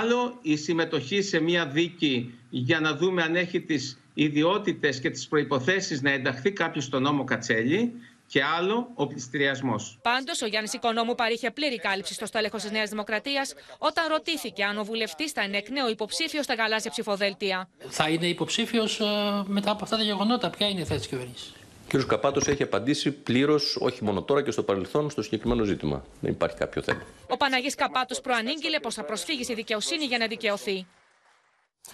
[0.00, 5.28] Άλλο η συμμετοχή σε μια δίκη για να δούμε αν έχει τις ιδιότητες και τις
[5.28, 7.92] προϋποθέσεις να ενταχθεί κάποιος στον νόμο Κατσέλη
[8.26, 9.98] και άλλο ο πληστηριασμός.
[10.02, 14.78] Πάντως, ο Γιάννης Οικονόμου παρήχε πλήρη κάλυψη στο στέλεχος της Νέας Δημοκρατίας όταν ρωτήθηκε αν
[14.78, 17.68] ο βουλευτής θα είναι εκ νέου υποψήφιος στα γαλάζια ψηφοδέλτια.
[17.88, 19.04] Θα είναι υποψήφιος ε,
[19.46, 20.50] μετά από αυτά τα γεγονότα.
[20.50, 21.54] Ποια είναι η θέση της κυβέρνησης;
[21.94, 22.06] Ο κ.
[22.06, 26.04] Καπάτος έχει απαντήσει πλήρως, όχι μόνο τώρα και στο παρελθόν, στο συγκεκριμένο ζήτημα.
[26.20, 27.02] Δεν υπάρχει κάποιο θέμα.
[27.28, 30.86] Ο Παναγής Καπάτος προανήγγειλε πως θα προσφύγει στη δικαιοσύνη για να δικαιωθεί.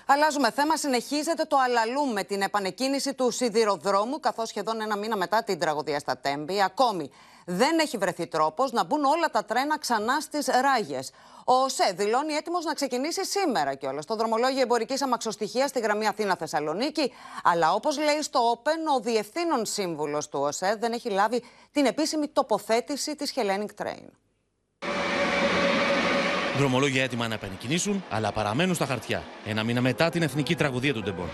[0.06, 0.76] Αλλάζουμε θέμα.
[0.76, 5.98] Συνεχίζεται το αλαλού με την επανεκκίνηση του σιδηροδρόμου, καθώς σχεδόν ένα μήνα μετά την τραγωδία
[5.98, 6.62] στα Τέμπη.
[6.62, 7.10] Ακόμη
[7.46, 11.10] δεν έχει βρεθεί τρόπος να μπουν όλα τα τρένα ξανά στις ράγες.
[11.44, 17.12] Ο ΟΣΕ δηλώνει έτοιμος να ξεκινήσει σήμερα κιόλας το δρομολόγιο εμπορικής αμαξοστοιχεία στη γραμμή Αθήνα-Θεσσαλονίκη.
[17.44, 22.28] Αλλά όπως λέει στο Open, ο διευθύνων σύμβουλος του ΟΣΕ δεν έχει λάβει την επίσημη
[22.28, 24.06] τοποθέτηση της Hellenic Train.
[26.58, 29.22] Δρομολόγια έτοιμα να επανεκκινήσουν, αλλά παραμένουν στα χαρτιά.
[29.46, 31.26] Ένα μήνα μετά την εθνική τραγωδία του Ντεμπόρ.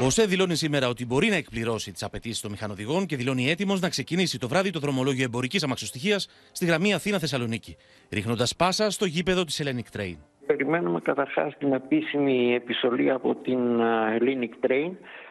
[0.00, 3.80] Ο ΟΣΕ δηλώνει σήμερα ότι μπορεί να εκπληρώσει τις απαιτήσεις των μηχανοδηγών και δηλώνει έτοιμος
[3.80, 6.18] να ξεκινήσει το βράδυ το δρομολόγιο εμπορικής αμαξοστοιχεία
[6.52, 7.76] στη γραμμή Αθήνα-Θεσσαλονίκη,
[8.10, 10.16] ρίχνοντας πάσα στο γήπεδο της Hellenic Train.
[10.46, 14.90] Περιμένουμε καταρχάς την επίσημη επιστολή από την Hellenic Train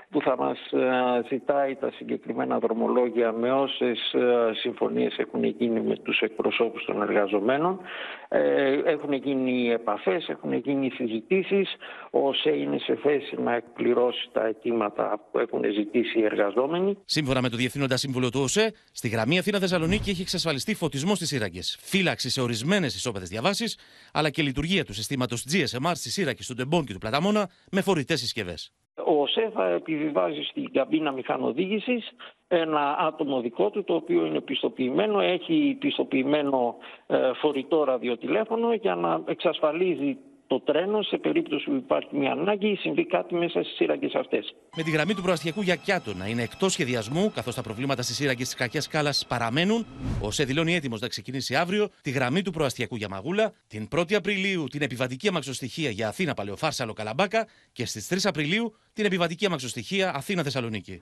[0.10, 5.96] που θα μας ε, ζητάει τα συγκεκριμένα δρομολόγια με όσες ε, συμφωνίες έχουν γίνει με
[5.96, 7.80] τους εκπροσώπους των εργαζομένων.
[8.28, 11.76] Ε, έχουν γίνει επαφές, έχουν γίνει συζητήσεις.
[12.12, 16.98] Ο ΟΣΕ είναι σε θέση να εκπληρώσει τα αιτήματα που έχουν ζητήσει οι εργαζόμενοι.
[17.06, 21.78] Σύμφωνα με το Διευθύνοντα Σύμβουλο του ΟΣΕ, στη γραμμή Αθήνα-Θεσσαλονίκη έχει εξασφαλιστεί φωτισμός στις σύραγγες,
[21.82, 23.78] φύλαξη σε ορισμένες ισόπεδες διαβάσεις,
[24.14, 28.20] αλλά και λειτουργία του συστήματος GSMR στη σύραγγες του Ντεμπόν και του Πλαταμόνα με φορητές
[28.20, 28.74] συσκευές.
[29.10, 32.12] Ο ΟΣΕ θα επιβιβάζει στην καμπίνα μηχανοδήγησης
[32.48, 36.76] ένα άτομο δικό του το οποίο είναι πιστοποιημένο, έχει πιστοποιημένο
[37.08, 40.18] ε, φορητό ραδιοτηλέφωνο για να εξασφαλίζει
[40.50, 44.56] το τρένο σε περίπτωση που υπάρχει μια ανάγκη ή συμβεί κάτι μέσα στις σύραγγες αυτές.
[44.76, 48.16] Με τη γραμμή του προαστιακού για Κιάτο να είναι εκτός σχεδιασμού, καθώς τα προβλήματα στις
[48.16, 49.86] σύραγγες της κακιάς σκάλας παραμένουν,
[50.22, 54.14] ο ΣΕ δηλώνει έτοιμος να ξεκινήσει αύριο τη γραμμή του προαστιακού για Μαγούλα, την 1η
[54.14, 60.16] Απριλίου την επιβατική αμαξοστοιχεία για Αθήνα Παλαιοφάρσαλο Καλαμπάκα και στις 3 Απριλίου την επιβατική αμαξοστοιχεία
[60.16, 61.02] Αθήνα Θεσσαλονίκη.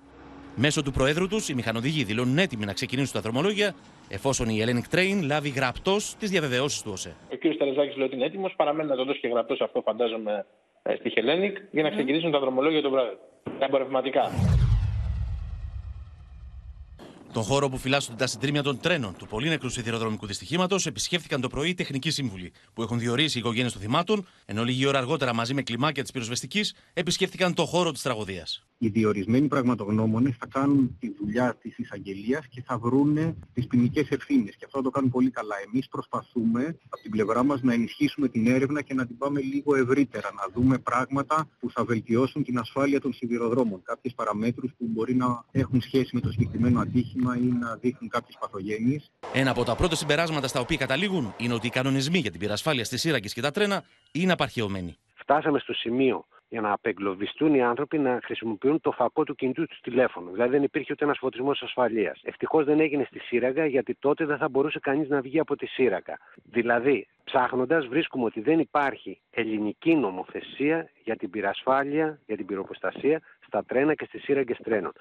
[0.55, 3.75] Μέσω του Προέδρου τους, οι μηχανοδηγοί δηλώνουν έτοιμοι να ξεκινήσουν τα δρομολόγια,
[4.09, 7.15] εφόσον η Hellenic Train λάβει γραπτός τις διαβεβαιώσεις του ΟΣΕ.
[7.31, 7.57] Ο κ.
[7.57, 8.53] Ταραζάκη λέει ότι είναι έτοιμος.
[8.55, 10.45] Παραμένει να το δώσει και γραπτός αυτό, φαντάζομαι,
[10.83, 13.17] ε, στη Hellenic για να ξεκινήσουν τα δρομολόγια το βράδυ.
[13.59, 14.31] Τα εμπορευματικά.
[17.33, 21.47] Τον χώρο που φυλάσσονται τα συντρίμια των τρένων του πολύ νεκρού σιδηροδρομικού δυστυχήματος επισκέφθηκαν το
[21.47, 25.33] πρωί οι τεχνικοί σύμβουλοι, που έχουν διορίσει οι οικογένειες των θυμάτων, ενώ λίγη ώρα αργότερα
[25.33, 30.97] μαζί με κλιμάκια της πυροσβεστικής επισκέφθηκαν το χώρο της τραγωδίας οι διορισμένοι πραγματογνώμονες θα κάνουν
[30.99, 34.55] τη δουλειά της εισαγγελίας και θα βρούνε τις ποινικές ευθύνες.
[34.55, 35.55] Και αυτό το κάνουν πολύ καλά.
[35.71, 39.75] Εμείς προσπαθούμε από την πλευρά μας να ενισχύσουμε την έρευνα και να την πάμε λίγο
[39.75, 40.29] ευρύτερα.
[40.33, 43.81] Να δούμε πράγματα που θα βελτιώσουν την ασφάλεια των σιδηροδρόμων.
[43.83, 48.37] Κάποιες παραμέτρους που μπορεί να έχουν σχέση με το συγκεκριμένο ατύχημα ή να δείχνουν κάποιες
[48.39, 49.11] παθογένειες.
[49.33, 52.85] Ένα από τα πρώτα συμπεράσματα στα οποία καταλήγουν είναι ότι οι κανονισμοί για την πυρασφάλεια
[52.85, 54.97] στις σύραγγες και τα τρένα είναι απαρχαιωμένοι.
[55.13, 59.79] Φτάσαμε στο σημείο για να απεγκλωβιστούν οι άνθρωποι να χρησιμοποιούν το φακό του κινητού τους
[59.81, 60.31] τηλέφωνου.
[60.31, 62.19] Δηλαδή δεν υπήρχε ούτε ένας φωτισμός ασφαλείας.
[62.23, 65.65] Ευτυχώς δεν έγινε στη σύραγγα γιατί τότε δεν θα μπορούσε κανείς να βγει από τη
[65.65, 66.17] σύραγγα.
[66.43, 73.63] Δηλαδή, ψάχνοντας, βρίσκουμε ότι δεν υπάρχει ελληνική νομοθεσία για την πυρασφάλεια, για την πυροποστασία στα
[73.63, 74.93] τρένα και στις σύραγγες τρένων.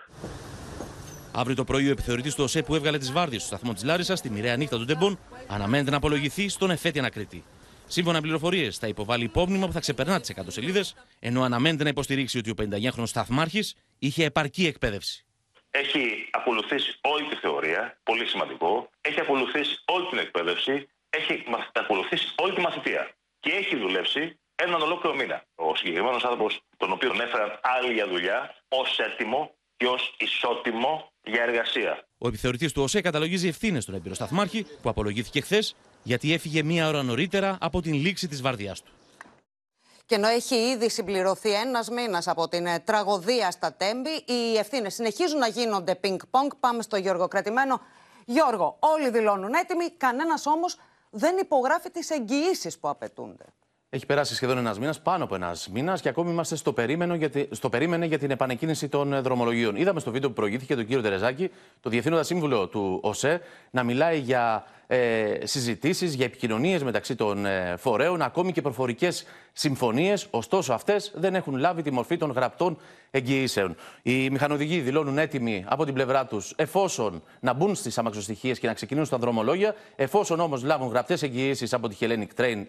[1.34, 4.18] Αύριο το πρωί, ο επιθεωρητής του ΟΣΕ που έβγαλε τις βάρδιες στο σταθμό της Λάρισας,
[4.18, 7.44] στη μοιραία νύχτα του Ντεμπον, αναμένεται να απολογηθεί στον εφέτη ανακριτή.
[7.86, 11.88] Σύμφωνα με πληροφορίες, θα υποβάλει υπόμνημα που θα ξεπερνά τις 100 σελίδες, ενώ αναμένεται να
[11.88, 15.24] υποστηρίξει ότι ο 59χρονο σταθμάρχης είχε επαρκή εκπαίδευση.
[15.70, 18.90] Έχει ακολουθήσει όλη τη θεωρία, πολύ σημαντικό.
[19.00, 20.88] Έχει ακολουθήσει όλη την εκπαίδευση.
[21.10, 23.10] Έχει ακολουθήσει όλη τη μαθητεία.
[23.40, 25.44] Και έχει δουλέψει έναν ολόκληρο μήνα.
[25.54, 31.42] Ο συγκεκριμένος άνθρωπος, τον οποίο έφεραν άλλη για δουλειά, ως έτοιμο και ως ισότιμο για
[31.42, 32.06] εργασία.
[32.18, 37.02] Ο επιθεωρητής του ΟΣΕ καταλογίζει ευθύνες στον εμπειροσταθμάρχη που απολογήθηκε χθες γιατί έφυγε μία ώρα
[37.02, 38.92] νωρίτερα από την λήξη της βαρδιάς του.
[40.06, 44.94] Και ενώ έχει ήδη συμπληρωθεί ένας μήνας από την ε, τραγωδία στα Τέμπη, οι ευθύνες
[44.94, 46.54] συνεχίζουν να γίνονται πινκ-πονκ.
[46.54, 47.80] Πάμε στο Γιώργο Κρατημένο.
[48.24, 50.76] Γιώργο, όλοι δηλώνουν έτοιμοι, κανένας όμως
[51.10, 53.44] δεν υπογράφει τις εγγυήσεις που απαιτούνται.
[53.90, 56.74] Έχει περάσει σχεδόν ένας μήνας, πάνω από ένας μήνας, και ακόμη είμαστε στο,
[57.16, 59.76] για στο περίμενε για την επανεκκίνηση των ε, δρομολογίων.
[59.76, 63.40] Είδαμε στο βίντεο που προηγήθηκε τον κύριο Τερεζάκη, το διευθύνοντα σύμβουλο του ΟΣΕ,
[63.70, 70.26] να μιλάει για ε, συζητήσεις, για επικοινωνίες μεταξύ των ε, φορέων, ακόμη και προφορικές συμφωνίες.
[70.30, 72.78] Ωστόσο, αυτές δεν έχουν λάβει τη μορφή των γραπτών
[73.10, 73.76] εγγυήσεων.
[74.02, 78.74] Οι μηχανοδηγοί δηλώνουν έτοιμοι από την πλευρά τους εφόσον να μπουν στις αμαξοστοιχίες και να
[78.74, 82.64] ξεκινήσουν στα δρομολόγια, εφόσον όμως λάβουν γραπτές εγγυήσεις από τη Hellenic Train,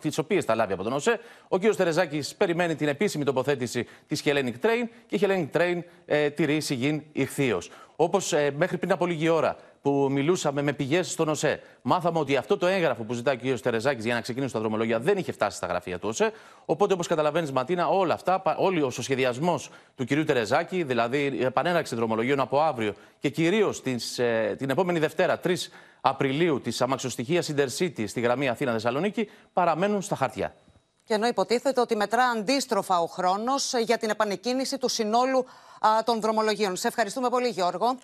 [0.00, 1.20] τις οποίες θα λάβει από τον ΟΣΕ.
[1.48, 1.74] Ο κ.
[1.76, 7.02] Τερεζάκη περιμένει την επίσημη τοποθέτηση της Hellenic Train και η Hellenic Train ε, τηρεί σιγήν
[7.12, 7.70] ηχθείως.
[7.96, 12.36] Όπως ε, μέχρι πριν από λίγη ώρα που μιλούσαμε με πηγές στον ΟΣΕ, μάθαμε ότι
[12.36, 13.60] αυτό το έγγραφο που ζητάει ο κ.
[13.60, 16.32] Τερεζάκης για να ξεκινήσει τα δρομολόγια δεν είχε φτάσει στα γραφεία του ΟΣΕ.
[16.64, 19.60] Οπότε, όπως καταλαβαίνεις, Ματίνα, όλα αυτά, όλο ο σχεδιασμό
[19.94, 20.08] του κ.
[20.26, 23.82] Τερεζάκη, δηλαδή η επανέναρξη δρομολογίων από αύριο και κυρίως
[24.16, 25.54] ε, την επόμενη Δευτέρα, 3
[26.00, 30.54] Απριλίου, τη αμαξοστοιχία Intercity στη γραμμή Αθήνα-Θεσσαλονίκη, παραμένουν στα χαρτιά.
[31.04, 35.44] Και ενώ υποτίθεται ότι μετρά αντίστροφα ο χρόνος για την επανεκκίνηση του συνόλου
[36.04, 36.76] των δρομολογίων.
[36.76, 37.98] Σε ευχαριστούμε πολύ, Γιώργο.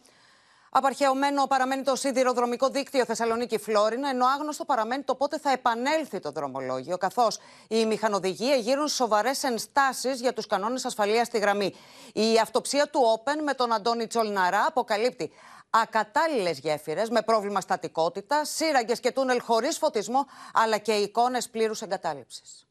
[0.79, 6.97] Απαρχαιωμένο παραμένει το σιδηροδρομικό δίκτυο Θεσσαλονίκη-Φλόρινα, ενώ άγνωστο παραμένει το πότε θα επανέλθει το δρομολόγιο,
[6.97, 11.75] καθώς οι μηχανοδηγοί εγείρουν σοβαρές ενστάσεις για τους κανόνες ασφαλείας στη γραμμή.
[12.13, 15.31] Η αυτοψία του Όπεν με τον Αντώνη Τσολναρά αποκαλύπτει
[15.71, 22.67] ακατάλληλες γέφυρες με πρόβλημα στατικότητα, σύραγγες και τούνελ χωρίς φωτισμό, αλλά και εικόνες πλήρους εγκατάλειψης.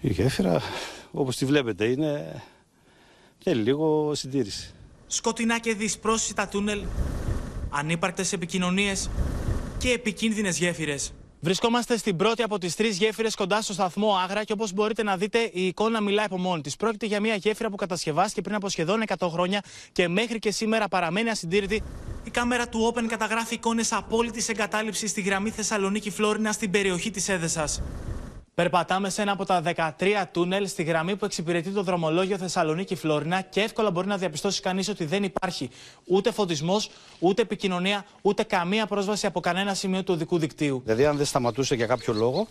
[0.00, 0.60] Η γέφυρα,
[1.12, 2.42] όπως τη βλέπετε, είναι.
[3.42, 4.74] θέλει λίγο συντήρηση.
[5.06, 6.82] Σκοτεινά και δυσπρόσιτα τούνελ,
[7.70, 9.10] ανύπαρκτες επικοινωνίες
[9.78, 11.12] και επικίνδυνες γέφυρες.
[11.42, 15.16] Βρισκόμαστε στην πρώτη από τις τρεις γέφυρες κοντά στο σταθμό Άγρα και όπως μπορείτε να
[15.16, 16.76] δείτε, η εικόνα μιλάει από μόνη της.
[16.76, 20.88] Πρόκειται για μια γέφυρα που κατασκευάστηκε πριν από σχεδόν 100 χρόνια και μέχρι και σήμερα
[20.88, 21.82] παραμένει ασυντήρητη.
[22.24, 27.82] Η κάμερα του Open καταγράφει εικόνες απόλυτης εγκατάλειψης στη γραμμή Θεσσαλονίκη-Φλόρινα στην περιοχή της Έδεσας.
[28.60, 29.90] Περπατάμε σε ένα από τα 13
[30.32, 35.04] τούνελ στη γραμμή που εξυπηρετεί το δρομολόγιο Θεσσαλονίκη-Φλόρινα και εύκολα μπορεί να διαπιστώσει κανείς ότι
[35.04, 35.70] δεν υπάρχει
[36.04, 40.80] ούτε φωτισμός, ούτε επικοινωνία, ούτε καμία πρόσβαση από κανένα σημείο του οδικού δικτύου.
[40.84, 42.46] Δηλαδή, αν δεν σταματούσε για κάποιο λόγο,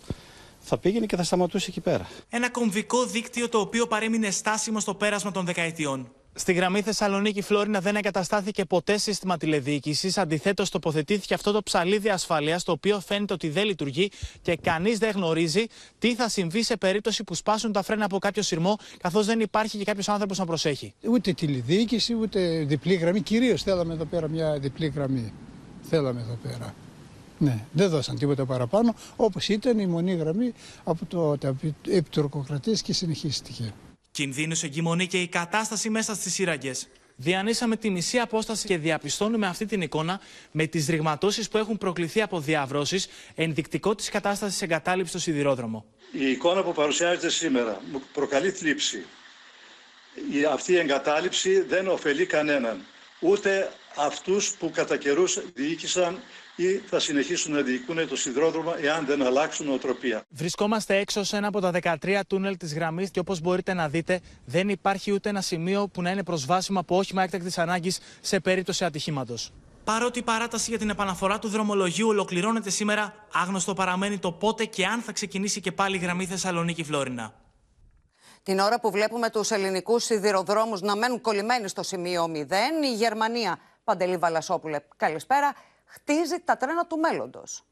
[0.59, 2.07] θα πήγαινε και θα σταματούσε εκεί πέρα.
[2.29, 6.11] Ένα κομβικό δίκτυο το οποίο παρέμεινε στάσιμο στο πέρασμα των δεκαετιών.
[6.33, 10.17] Στη γραμμή Θεσσαλονίκη-Φλόρινα δεν εγκαταστάθηκε ποτέ σύστημα τηλεδιοίκησης.
[10.17, 14.11] Αντιθέτως, τοποθετήθηκε αυτό το ψαλίδι ασφαλείας, το οποίο φαίνεται ότι δεν λειτουργεί
[14.41, 15.65] και κανείς δεν γνωρίζει
[15.99, 19.77] τι θα συμβεί σε περίπτωση που σπάσουν τα φρένα από κάποιο σειρμό, καθώς δεν υπάρχει
[19.77, 20.93] και κάποιος άνθρωπος να προσέχει.
[21.09, 23.21] Ούτε τηλεδιοίκηση, ούτε διπλή γραμμή.
[23.21, 25.33] Κυρίως θέλαμε εδώ πέρα μια διπλή γραμμή.
[25.81, 26.75] Θέλαμε εδώ πέρα.
[27.37, 31.37] Ναι, δεν δώσαν τίποτα παραπάνω, όπως ήταν η μονή γραμμή από το
[31.87, 33.73] επιτουρκοκρατίες και συνεχίστηκε.
[34.19, 36.87] Κινδύνους εγκυμονεί και η κατάσταση μέσα στις σύραγγες.
[37.15, 42.21] Διανύσαμε τη μισή απόσταση και διαπιστώνουμε αυτή την εικόνα με τις ρηγματώσεις που έχουν προκληθεί
[42.21, 45.85] από διαβρώσεις, ενδεικτικό της κατάστασης εγκατάλειψης στο σιδηρόδρομο.
[46.11, 49.05] Η εικόνα που παρουσιάζεται σήμερα μου προκαλεί θλίψη.
[50.31, 52.85] Η, αυτή η εγκατάλειψη δεν ωφελεί κανέναν.
[53.19, 56.19] Ούτε αυτούς που κατά καιρούς διοίκησαν
[56.61, 60.23] ή θα συνεχίσουν να διοικούν το σιδηρόδρομο εάν δεν αλλάξουν νοοτροπία.
[60.29, 64.19] Βρισκόμαστε έξω σε ένα από τα 13 τούνελ της γραμμής και όπως μπορείτε να δείτε,
[64.45, 68.85] δεν υπάρχει ούτε ένα σημείο που να είναι προσβάσιμο από όχημα έκτακτης ανάγκης σε περίπτωση
[68.85, 69.51] ατυχήματος.
[69.83, 74.85] Παρότι η παράταση για την επαναφορά του δρομολογίου ολοκληρώνεται σήμερα, άγνωστο παραμένει το πότε και
[74.85, 77.33] αν θα ξεκινήσει και πάλι η γραμμή Θεσσαλονίκη-Φλόρινα.
[78.43, 82.35] Την ώρα που βλέπουμε τους ελληνικούς σιδηροδρόμους να μένουν κολλημένοι στο σημείο 0,
[82.83, 85.53] η Γερμανία, Παντελή Βαλασόπουλε, καλησπέρα,
[85.89, 87.63] χτίζει τα τρένα του μέλλοντος.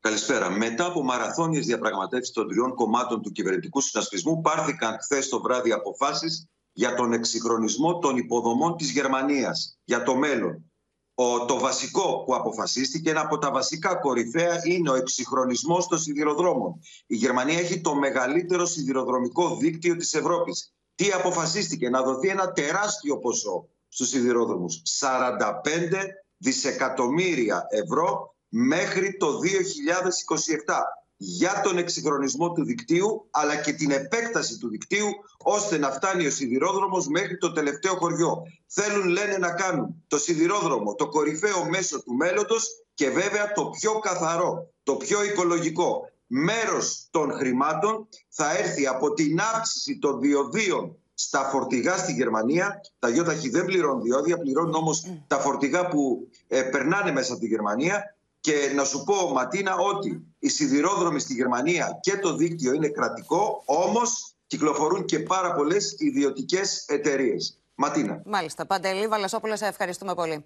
[0.00, 0.50] Καλησπέρα.
[0.50, 6.46] Μετά από μαραθώνιες διαπραγματεύσεις των τριών κομμάτων του κυβερνητικού συνασπισμού, πάρθηκαν χθες το βράδυ αποφάσεις
[6.72, 10.72] για τον εξυγχρονισμό των υποδομών της Γερμανίας, για το μέλλον.
[11.14, 16.80] Ο, το βασικό που αποφασίστηκε, ένα από τα βασικά κορυφαία, είναι ο εξυγχρονισμός των σιδηροδρόμων.
[17.06, 20.72] Η Γερμανία έχει το μεγαλύτερο σιδηροδρομικό δίκτυο της Ευρώπης.
[20.94, 24.82] Τι αποφασίστηκε, να δοθεί ένα τεράστιο ποσό στους σιδηρόδρομους.
[24.84, 29.38] 45 δισεκατομμύρια ευρώ μέχρι το
[30.66, 30.74] 2027
[31.16, 36.30] για τον εξυγχρονισμό του δικτύου αλλά και την επέκταση του δικτύου ώστε να φτάνει ο
[36.30, 38.42] σιδηρόδρομος μέχρι το τελευταίο χωριό.
[38.66, 43.98] Θέλουν λένε να κάνουν το σιδηρόδρομο το κορυφαίο μέσο του μέλλοντος και βέβαια το πιο
[43.98, 46.10] καθαρό, το πιο οικολογικό.
[46.26, 52.80] Μέρος των χρημάτων θα έρθει από την αύξηση των διοδίων στα φορτηγά στη Γερμανία.
[52.98, 57.46] Τα ΙΟΤΑΧΗ δεν πληρώνουν διόδια, πληρώνουν όμως τα φορτηγά που ε, περνάνε μέσα από τη
[57.46, 58.16] Γερμανία.
[58.40, 63.62] Και να σου πω, Ματίνα, ότι οι σιδηρόδρομοι στη Γερμανία και το δίκτυο είναι κρατικό,
[63.64, 67.58] όμως κυκλοφορούν και πάρα πολλές ιδιωτικές εταιρείες.
[67.74, 68.22] Ματίνα.
[68.24, 68.66] Μάλιστα.
[68.66, 70.44] Παντελή Βαλασόπουλος, σε ευχαριστούμε πολύ.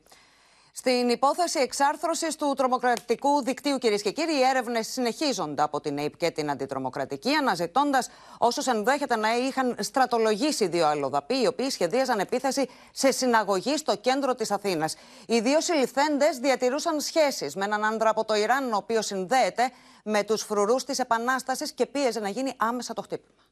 [0.79, 6.17] Στην υπόθεση εξάρθρωσης του τρομοκρατικού δικτύου, κυρίες και κύριοι, οι έρευνες συνεχίζονται από την ΑΕΠ
[6.17, 8.09] και την Αντιτρομοκρατική, αναζητώντας
[8.39, 14.35] όσους ενδέχεται να είχαν στρατολογήσει δύο αλλοδαποί, οι οποίοι σχεδίαζαν επίθεση σε συναγωγή στο κέντρο
[14.35, 14.97] της Αθήνας.
[15.27, 19.71] Οι δύο συλληφθέντες διατηρούσαν σχέσεις με έναν άντρα από το Ιράν, ο οποίος συνδέεται
[20.05, 23.46] με τους φρουρούς της Επανάστασης και πίεζε να γίνει άμεσα το χτύπημα.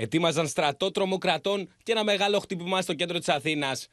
[0.00, 3.88] Ετοίμαζαν στρατό τρομοκρατών και ένα μεγάλο χτύπημα στο κέντρο της Αθήνας.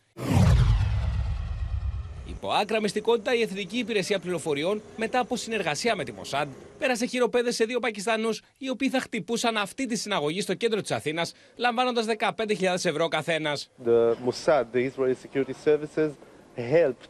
[2.30, 6.48] Υπό άκρα μυστικότητα, η Εθνική Υπηρεσία Πληροφοριών, μετά από συνεργασία με τη Μοσάντ,
[6.80, 10.92] πέρασε χειροπέδες σε δύο Πακιστανούς, οι οποίοι θα χτυπούσαν αυτή τη συναγωγή στο κέντρο της
[10.92, 13.70] Αθήνας, λαμβάνοντας 15.000 ευρώ καθένας.
[13.86, 16.12] The Mossad, the Israeli security services,
[16.56, 17.08] helped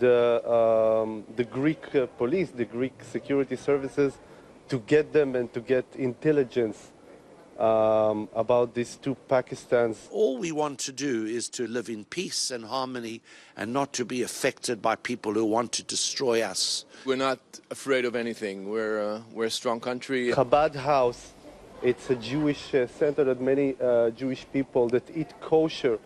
[0.00, 0.18] the
[0.56, 1.82] um, the Greek
[2.18, 4.10] police, the Greek security services,
[4.70, 6.78] to get them and to get intelligence
[7.59, 10.09] um, about these two Pakistans.
[10.11, 13.21] All we want to do is to live in peace and harmony
[13.55, 16.85] and not to be affected by people who want to destroy us.
[17.05, 17.39] We're not
[17.69, 18.69] afraid of anything.
[18.69, 20.31] We're, uh, we're a strong country.
[20.31, 21.33] Chabad House,
[21.83, 25.99] it's a Jewish uh, center that many uh, Jewish people that eat kosher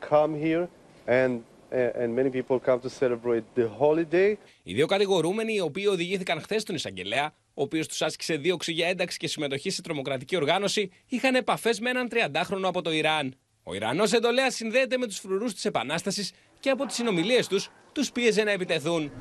[0.00, 0.68] come here
[1.06, 4.38] and and many people come to celebrate the holiday.
[4.62, 8.87] Οι δύο κατηγορούμενοι, οι οποίοι οδηγήθηκαν χθε στον εισαγγελέα, ο οποίος τους άσκησε δίωξη για
[8.87, 13.35] ένταξη και συμμετοχή σε τρομοκρατική οργάνωση, είχαν επαφές με έναν 30χρονο από το Ιράν.
[13.63, 18.11] Ο Ιρανός εντολέας συνδέεται με τους φρουρούς της Επανάστασης και από τις συνομιλίες τους τους
[18.11, 19.11] πίεζε να επιτεθούν.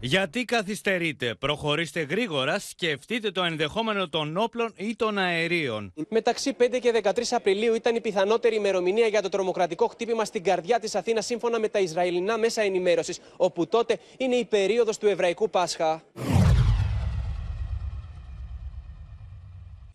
[0.00, 5.92] Γιατί καθυστερείτε, προχωρήστε γρήγορα, σκεφτείτε το ενδεχόμενο των όπλων ή των αερίων.
[6.08, 10.78] Μεταξύ 5 και 13 Απριλίου ήταν η πιθανότερη ημερομηνία για το τρομοκρατικό χτύπημα στην καρδιά
[10.78, 15.50] της Αθήνας, σύμφωνα με τα Ισραηλινά μέσα ενημέρωσης, όπου τότε είναι η περίοδος του Εβραϊκού
[15.50, 16.02] Πάσχα.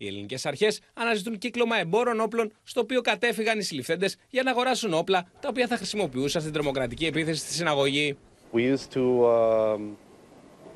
[0.04, 4.94] Οι ελληνικές αρχές αναζητούν κύκλωμα εμπόρων όπλων, στο οποίο κατέφυγαν οι συλληφθέντες για να αγοράσουν
[4.94, 8.16] όπλα τα οποία θα χρησιμοποιούσαν στην τρομοκρατική επίθεση στη συναγωγή.
[8.52, 9.96] We used to, um,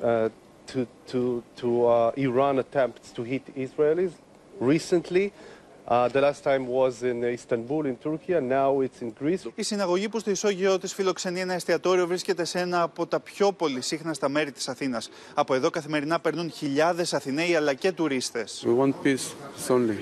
[0.01, 0.29] uh,
[0.71, 4.13] to, to, to uh, Iran attempts to hit Israelis
[4.59, 5.31] recently.
[5.89, 9.51] Uh, the last time was in Istanbul, in Turkey, and now it's in Greece.
[9.55, 13.51] Η συναγωγή που στο ισόγειο της φιλοξενεί ένα εστιατόριο βρίσκεται σε ένα από τα πιο
[13.51, 15.09] πολυσύχναστα μέρη της Αθήνας.
[15.33, 18.65] Από εδώ καθημερινά περνούν χιλιάδες Αθηναίοι αλλά και τουρίστες.
[18.67, 19.33] We want peace
[19.67, 19.97] only.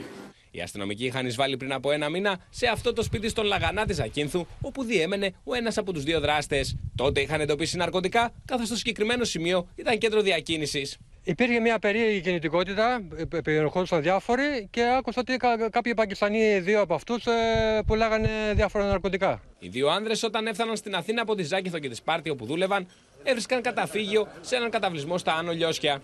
[0.51, 3.99] Οι αστυνομικοί είχαν εισβάλει πριν από ένα μήνα σε αυτό το σπίτι στον Λαγανά της
[3.99, 6.75] Ακίνθου, όπου διέμενε ο ένας από τους δύο δράστες.
[6.95, 10.97] Τότε είχαν εντοπίσει ναρκωτικά, καθώς το συγκεκριμένο σημείο ήταν κέντρο διακίνησης.
[11.27, 13.01] Υπήρχε μια περίεργη κινητικότητα,
[13.43, 15.37] περιερχόντουσαν διάφοροι και άκουσα ότι
[15.69, 19.41] κάποιοι Πακιστανοί, δύο από αυτούς, ε, πουλάγανε διάφορα ναρκωτικά.
[19.59, 22.87] Οι δύο άνδρες, όταν έφταναν στην Αθήνα από τη Ζάκηθο και τη Σπάρτη όπου δούλευαν,
[23.23, 26.01] έβρισκαν καταφύγιο σε έναν καταβλισμό στα Άνω Λιώσια.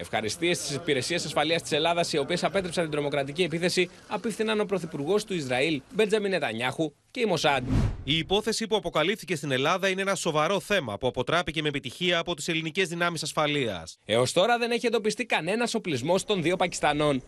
[0.00, 5.24] Ευχαριστίες στι υπηρεσίε ασφαλείας της Ελλάδας, οι οποίες απέτρεψαν την τρομοκρατική επίθεση, απίφθηναν ο Πρωθυπουργός
[5.24, 7.66] του Ισραήλ, Μπέντζαμιν Νετανιάχου και η Μοσάντ.
[8.04, 12.34] Η υπόθεση που αποκαλύφθηκε στην Ελλάδα είναι ένα σοβαρό θέμα που αποτράπηκε με επιτυχία από
[12.34, 13.98] τις ελληνικές δυνάμεις ασφαλείας.
[14.04, 17.22] Έως τώρα δεν έχει εντοπιστεί κανένας οπλισμός των δύο Πακιστανών.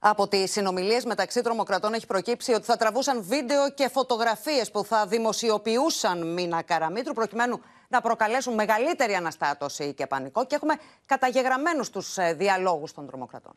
[0.00, 5.06] Από τις συνομιλίες μεταξύ τρομοκρατών έχει προκύψει ότι θα τραβούσαν βίντεο και φωτογραφίες που θα
[5.06, 10.74] δημοσιοποιούσαν μήνα Καραμίτρου προκειμένου να προκαλέσουν μεγαλύτερη αναστάτωση και πανικό και έχουμε
[11.06, 13.54] καταγεγραμμένους τους ε, διαλόγους των τρομοκρατών.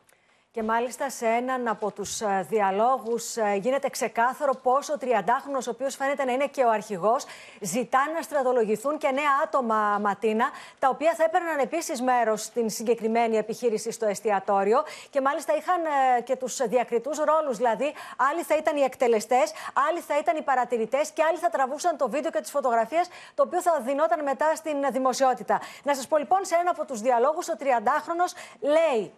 [0.54, 5.70] Και μάλιστα σε έναν από τους ε, διαλόγους ε, γίνεται ξεκάθαρο πως ο 30χρονο, ο
[5.70, 7.24] οποίος φαίνεται να είναι και ο αρχηγός,
[7.60, 13.36] ζητά να στρατολογηθούν και νέα άτομα Ματίνα, τα οποία θα έπαιρναν επίσης μέρος στην συγκεκριμένη
[13.36, 14.82] επιχείρηση στο εστιατόριο.
[15.10, 17.56] Και μάλιστα είχαν ε, και τους διακριτούς ρόλους.
[17.56, 17.92] Δηλαδή,
[18.30, 19.52] άλλοι θα ήταν οι εκτελεστές,
[19.88, 23.42] άλλοι θα ήταν οι παρατηρητές και άλλοι θα τραβούσαν το βίντεο και τις φωτογραφίες, το
[23.42, 25.60] οποίο θα δινόταν μετά στην δημοσιότητα.
[25.82, 28.24] Να σας πω λοιπόν, σε ένα από τους διαλόγους, ο 30χρονο
[28.60, 29.12] λέει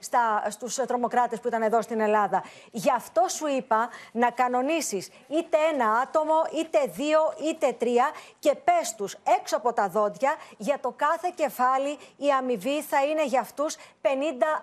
[0.48, 2.44] στους τρομοκράτες που ήταν εδώ στην Ελλάδα.
[2.70, 8.94] Γι' αυτό σου είπα να κανονίσεις είτε ένα άτομο, είτε δύο, είτε τρία και πες
[8.94, 13.76] τους έξω από τα δόντια για το κάθε κεφάλι η αμοιβή θα είναι για αυτούς
[14.02, 14.06] 50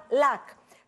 [0.10, 0.41] λακ.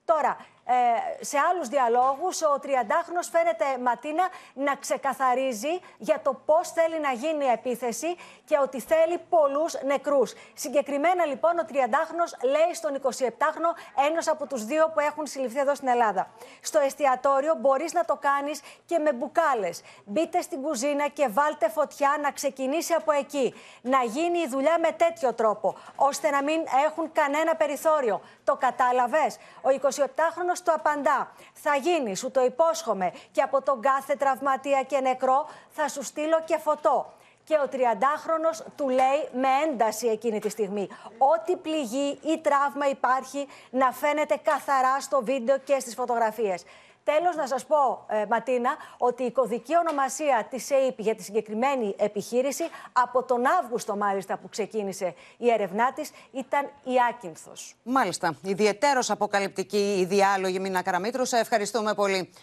[0.05, 6.99] Τώρα, ε, σε άλλους διαλόγους ο 30χρονος φαίνεται Ματίνα να ξεκαθαρίζει για το πώς θέλει
[6.99, 10.33] να γίνει η επίθεση και ότι θέλει πολλούς νεκρούς.
[10.53, 13.71] Συγκεκριμένα λοιπόν ο 30χρονος λέει στον 27χρονο
[14.07, 16.27] ένας από τους δύο που έχουν συλληφθεί εδώ στην Ελλάδα.
[16.61, 19.81] Στο εστιατόριο μπορείς να το κάνεις και με μπουκάλες.
[20.05, 23.53] Μπείτε στην κουζίνα και βάλτε φωτιά να ξεκινήσει από εκεί.
[23.81, 28.21] Να γίνει η δουλειά με τέτοιο τρόπο, ώστε να μην έχουν κανένα περιθώριο.
[28.43, 31.31] Το κατάλαβες; Ο 27χρονος του απαντά.
[31.53, 36.41] Θα γίνεις, σου το υπόσχομαι, και από τον κάθε τραυματία και νεκρό θα σου στείλω
[36.45, 37.13] και φωτό.
[37.43, 40.87] και ο 30χρονος του λέει με ένταση εκείνη τη στιγμή.
[41.17, 46.63] Ό,τι πληγή ή τραύμα υπάρχει να φαίνεται καθαρά στο βίντεο και στις φωτογραφίες.
[47.03, 51.95] Τέλος, να σας πω, ε, Ματίνα, ότι η κωδική ονομασία της ΑΕΠ για τη συγκεκριμένη
[51.97, 52.63] επιχείρηση
[52.93, 57.51] από τον Αύγουστο, μάλιστα, που ξεκίνησε η έρευνά της, ήταν η Άκυνθο.
[57.83, 58.35] Μάλιστα.
[58.43, 61.25] Ιδιαιτέρως αποκαλυπτική η διάλογη Μίνα Καραμίτρου.
[61.25, 62.33] Σε ευχαριστούμε πολύ.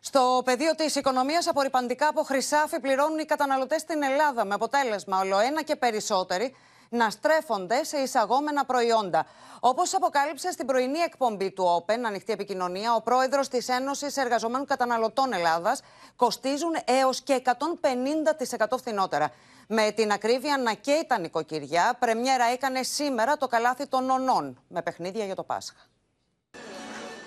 [0.00, 4.44] Στο πεδίο της οικονομίας, απορριπαντικά από χρυσάφι πληρώνουν οι καταναλωτές στην Ελλάδα.
[4.44, 6.54] Με αποτέλεσμα, όλο ένα και περισσότεροι
[6.88, 9.26] να στρέφονται σε εισαγόμενα προϊόντα.
[9.60, 15.32] Όπως αποκάλυψε στην πρωινή εκπομπή του Open, ανοιχτή επικοινωνία, ο πρόεδρος της Ένωσης Εργαζομένων Καταναλωτών
[15.32, 15.80] Ελλάδας,
[16.16, 19.30] κοστίζουν έως και 150% φθηνότερα.
[19.68, 24.82] Με την ακρίβεια να καίει τα νοικοκυριά, πρεμιέρα έκανε σήμερα το καλάθι των νονών, με
[24.82, 25.76] παιχνίδια για το Πάσχα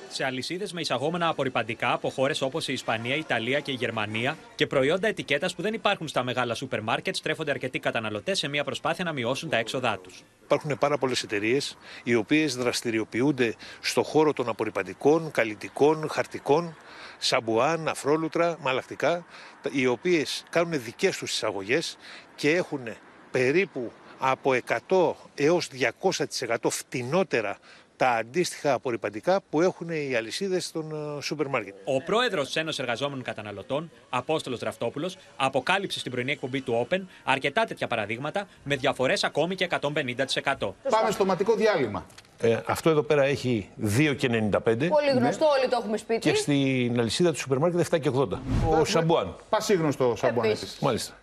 [0.10, 4.38] σε αλυσίδες με εισαγόμενα απορριπαντικά από χώρες όπως η Ισπανία, η Ιταλία και η Γερμανία
[4.56, 8.64] και προϊόντα ετικέτας που δεν υπάρχουν στα μεγάλα σούπερ μάρκετ, στρέφονται αρκετοί καταναλωτές σε μια
[8.64, 10.24] προσπάθεια να μειώσουν τα έξοδά τους.
[10.44, 16.76] Υπάρχουν πάρα πολλές εταιρείες οι οποίες δραστηριοποιούνται στο χώρο των απορριπαντικών, καλλιτικών, χαρτικών,
[17.18, 19.26] σαμπουάν, αφρόλουτρα, μαλακτικά,
[19.72, 21.98] οι οποίες κάνουν δικές τους εισαγωγές
[22.36, 22.82] και έχουν
[23.32, 24.54] περίπου από
[24.88, 25.70] 100 έως
[26.02, 27.58] 200% φτηνότερα
[28.00, 31.76] τα αντίστοιχα απορριπαντικά που έχουν οι αλυσίδες των ε, σούπερ μάρκετ.
[31.84, 37.64] Ο πρόεδρος της Ένωσης Εργαζόμενων Καταναλωτών, Απόστολος Δραφτόπουλος, αποκάλυψε στην πρωινή εκπομπή του Open αρκετά
[37.64, 39.82] τέτοια παραδείγματα με διαφορές ακόμη και 150%.
[40.90, 42.06] Πάμε στο ματικό διάλειμμα.
[42.42, 44.18] Ε, αυτό εδώ πέρα έχει 2,95.
[44.64, 45.52] Πολύ γνωστό, ναι.
[45.60, 46.20] όλοι το έχουμε σπίτι.
[46.20, 48.28] Και στην αλυσίδα του σούπερ μάρκετ 7,80.
[48.80, 49.36] Ο Σαμπουάν.
[49.50, 50.78] Πασίγνωστο Σαμπουάν επίσης.
[50.80, 51.14] Μάλιστα.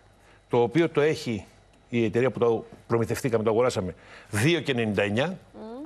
[0.49, 1.45] Το οποίο το έχει
[1.89, 3.95] η εταιρεία που το προμηθευτήκαμε, το αγοράσαμε
[4.31, 5.33] 2,99.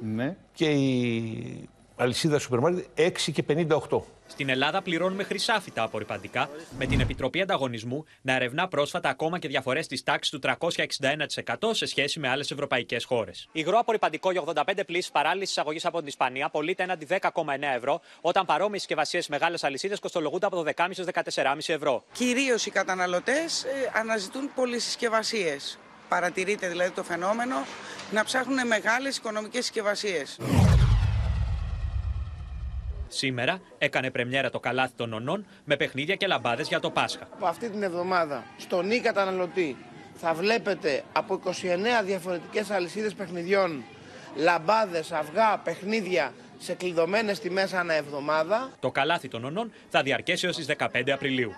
[0.01, 0.35] Ναι.
[0.53, 4.01] Και η αλυσίδα σούπερ μάρκετ 6 και 58.
[4.27, 9.47] Στην Ελλάδα πληρώνουμε χρυσάφι τα απορρυπαντικά, με την Επιτροπή Ανταγωνισμού να ερευνά πρόσφατα ακόμα και
[9.47, 13.47] διαφορές της τάξης του 361% σε σχέση με άλλες ευρωπαϊκές χώρες.
[13.51, 17.19] Υγρό απορρυπαντικό για 85 πλύσεις παράλληλης εισαγωγής από την Ισπανία πωλείται έναντι 10,9
[17.75, 22.03] ευρώ, όταν παρόμοιες συσκευασίες μεγάλες αλυσίδες κοστολογούνται από το 10,5 14,5 ευρώ.
[22.11, 25.79] Κυρίως οι καταναλωτές ε, αναζητούν πολυσυσκευασίες
[26.13, 27.55] παρατηρείται δηλαδή το φαινόμενο,
[28.11, 30.39] να ψάχνουν μεγάλες οικονομικές συσκευασίες.
[33.07, 37.27] Σήμερα έκανε πρεμιέρα το καλάθι των ονών με παιχνίδια και λαμπάδες για το Πάσχα.
[37.41, 39.77] Αυτή την εβδομάδα στον ή καταναλωτή
[40.15, 41.51] θα βλέπετε από 29
[42.05, 43.83] διαφορετικές αλυσίδες παιχνιδιών
[44.35, 48.69] λαμπάδες, αυγά, παιχνίδια σε κλειδωμένες τιμές ανά εβδομάδα.
[48.79, 51.55] Το καλάθι των ονών θα διαρκέσει έως τις 15 Απριλίου.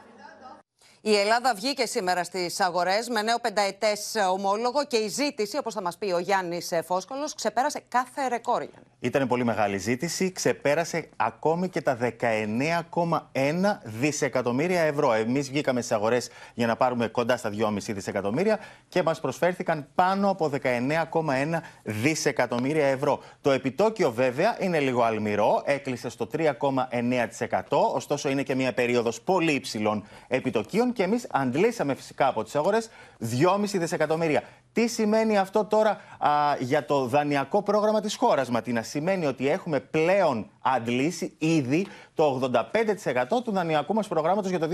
[1.06, 5.82] Η Ελλάδα βγήκε σήμερα στις αγορές με νέο πενταετές ομόλογο και η ζήτηση, όπως θα
[5.82, 8.64] μας πει ο Γιάννης Φόσκολο, ξεπέρασε κάθε ρεκόρ.
[9.00, 15.14] Ήταν πολύ μεγάλη ζήτηση, ξεπέρασε ακόμη και τα 19,1 δισεκατομμύρια ευρώ.
[15.14, 20.30] Εμείς βγήκαμε στις αγορές για να πάρουμε κοντά στα 2,5 δισεκατομμύρια και μας προσφέρθηκαν πάνω
[20.30, 23.20] από 19,1 δισεκατομμύρια ευρώ.
[23.42, 27.62] Το επιτόκιο βέβαια είναι λίγο αλμυρό, έκλεισε στο 3,9%,
[27.94, 32.90] ωστόσο είναι και μια περίοδος πολύ υψηλών επιτοκίων και εμείς αντλήσαμε φυσικά από τις αγορές
[33.20, 34.44] 2,5 δισεκατομμύρια.
[34.74, 39.80] Τι σημαίνει αυτό τώρα α, για το δανειακό πρόγραμμα της χώρας, Ματίνα; Σημαίνει ότι έχουμε
[39.80, 44.68] πλέον αντλήσει ήδη το 85% του δανειακού μας προγράμματος για το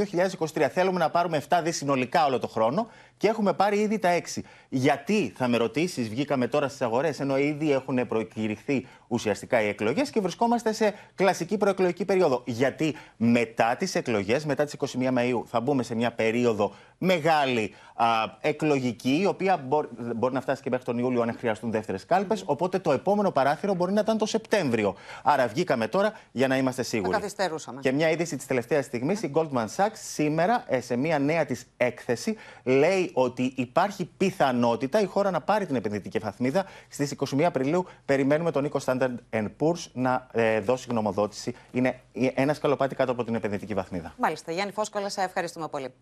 [0.53, 0.67] 2023.
[0.71, 2.87] Θέλουμε να πάρουμε 7 δις συνολικά όλο το χρόνο
[3.17, 4.41] και έχουμε πάρει ήδη τα 6.
[4.69, 10.09] Γιατί, θα με ρωτήσεις, βγήκαμε τώρα στις αγορές, ενώ ήδη έχουν προκηρυχθεί ουσιαστικά οι εκλογές
[10.09, 12.41] και βρισκόμαστε σε κλασική προεκλογική περίοδο.
[12.45, 18.05] Γιατί μετά τις εκλογές, μετά τις 21 Μαΐου, θα μπούμε σε μια περίοδο μεγάλη α,
[18.41, 22.43] εκλογική, η οποία μπορεί, μπορεί να φτάσει και μέχρι τον Ιούλιο αν χρειαστούν δεύτερες κάλπες.
[22.45, 24.95] Οπότε το επόμενο παράθυρο μπορεί να ήταν το Σεπτέμβριο.
[25.23, 27.11] Άρα βγήκαμε τώρα για να είμαστε σίγουροι.
[27.11, 27.81] καθυστερούσαμε.
[27.81, 31.65] Και μια είδηση της τελευταίας στιγμής, η Goldman Sachs σήμερα ε, σε μια νέα της
[31.77, 36.65] έκθεση λέει ότι υπάρχει πιθανότητα η χώρα να πάρει την επενδυτική βαθμίδα.
[36.89, 39.15] Στις 21 Απριλίου περιμένουμε τον Νίκο Standard
[39.59, 41.55] Poor's να ε, δώσει γνωμοδότηση.
[41.71, 41.99] Είναι
[42.33, 44.13] ένα σκαλοπάτι κάτω από την επενδυτική βαθμίδα.
[44.17, 44.51] Μάλιστα.
[44.51, 45.93] Γιάννη Φόσκολα, σε ευχαριστούμε πολύ.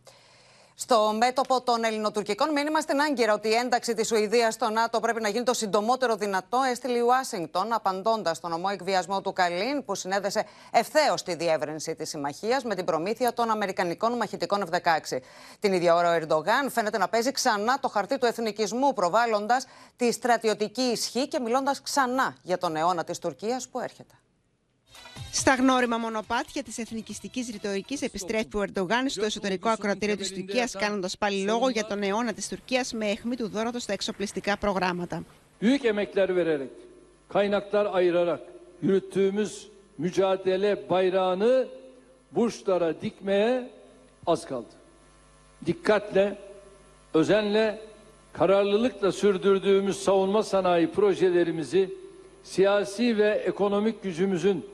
[0.80, 5.22] Στο μέτωπο των ελληνοτουρκικών, μήνυμα στην Άγκυρα ότι η ένταξη της Σουηδίας στο ΝΑΤΟ πρέπει
[5.22, 9.96] να γίνει το συντομότερο δυνατό, έστειλε η Ουάσιγκτον, απαντώντας στον ομό εκβιασμό του Καλίν, που
[9.96, 15.18] συνέδεσε ευθέως τη διεύρυνση της συμμαχίας με την προμήθεια των Αμερικανικών μαχητικών F-16.
[15.60, 19.66] Την ίδια ώρα ο Ερντογάν φαίνεται να παίζει ξανά το χαρτί του εθνικισμού, προβάλλοντας
[19.96, 24.14] τη στρατιωτική ισχύ και μιλώντας ξανά για τον αιώνα της Τουρκίας που έρχεται.
[25.37, 31.09] Στα γνώριμα μονοπάτια τη εθνικιστική ρητορική επιστρέφει ο Ερντογάν στο εσωτερικό ακροατήριο τη Τουρκία, κάνοντα
[31.19, 35.25] πάλι λόγο για τον αιώνα τη Τουρκία με αιχμή του δώρατο στα εξοπλιστικά προγράμματα.
[35.61, 36.71] Büyük emekler vererek,
[37.29, 38.41] kaynaklar ayırarak
[38.83, 41.69] yürüttüğümüz mücadele bayrağını
[42.33, 43.71] burçlara dikmeye
[44.27, 44.75] az kaldı.
[45.67, 46.39] Dikkatle,
[47.15, 47.79] özenle,
[48.33, 51.95] kararlılıkla sürdürdüğümüz savunma sanayi projelerimizi
[52.43, 54.67] siyasi ve ekonomik gücümüzün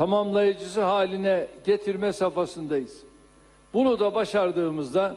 [0.00, 2.92] tamamlayıcısı haline getirme safhasındayız.
[3.74, 5.16] Bunu da başardığımızda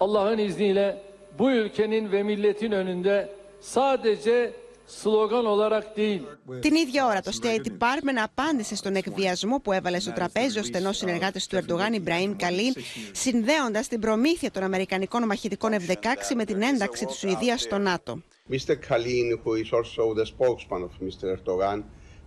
[0.00, 1.02] Allah'ın izniyle
[1.38, 3.28] bu ülkenin ve milletin önünde
[3.60, 4.52] sadece
[4.86, 6.22] slogan olarak değil.
[6.62, 10.96] Την ίδια ώρα το State Department απάντησε στον εκβιασμό που έβαλε στο τραπέζι ο στενός
[10.96, 12.72] συνεργάτης του Ερντογάν Ιμπραήμ Καλίν,
[13.12, 18.22] συνδέοντας την προμήθεια των Αμερικανικών μαχητικών F-16 με την ένταξη της Σουηδίας στο ΝΑΤΟ.
[18.50, 18.76] Mr.
[18.88, 21.24] Kalin, who is also the spokesman of Mr.
[21.36, 21.78] Erdogan,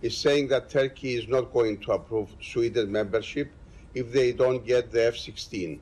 [0.04, 3.48] is saying that Turkey is not going to approve Sweden membership
[3.94, 5.80] if they don't get the F-16.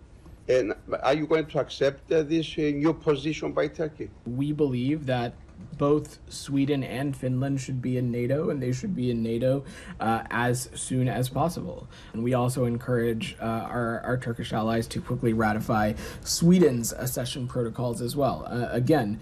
[0.48, 4.10] And are you going to accept uh, this uh, new position by Turkey?
[4.24, 5.41] We believe that
[5.78, 9.64] both Sweden and Finland should be in NATO, and they should be in NATO
[10.00, 11.88] uh, as soon as possible.
[12.12, 18.00] And we also encourage uh, our, our Turkish allies to quickly ratify Sweden's accession protocols
[18.00, 18.46] as well.
[18.48, 19.20] Uh, again,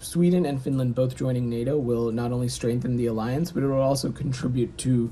[0.00, 3.80] Sweden and Finland both joining NATO will not only strengthen the alliance, but it will
[3.80, 5.10] also contribute to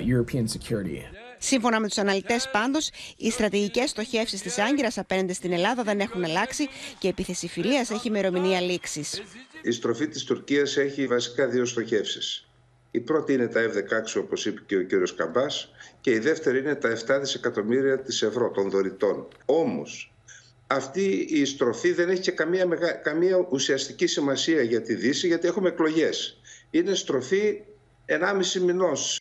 [0.00, 1.04] European security.
[1.38, 6.24] Σύμφωνα με τους αναλυτές, πάντως, οι στρατηγικές στοχεύσεις της Άγκυρας απέναντι στην Ελλάδα δεν έχουν
[6.24, 6.66] αλλάξει
[6.98, 9.22] και η επίθεση φιλίας έχει ημερομηνία λήξης.
[9.62, 12.48] Η στροφή της Τουρκίας έχει βασικά δύο στοχεύσεις.
[12.90, 15.70] Η πρώτη είναι τα F-16, όπως είπε και ο κύριος Καμπάς,
[16.00, 19.28] και η δεύτερη είναι τα 7 δισεκατομμύρια της ευρώ των δωρητών.
[19.44, 20.12] Όμως,
[20.66, 22.64] αυτή η στροφή δεν έχει και καμία,
[23.02, 26.40] καμία ουσιαστική σημασία για τη Δύση, γιατί έχουμε εκλογές.
[26.70, 27.62] Είναι στροφή
[28.06, 29.20] 1,5 μηνός.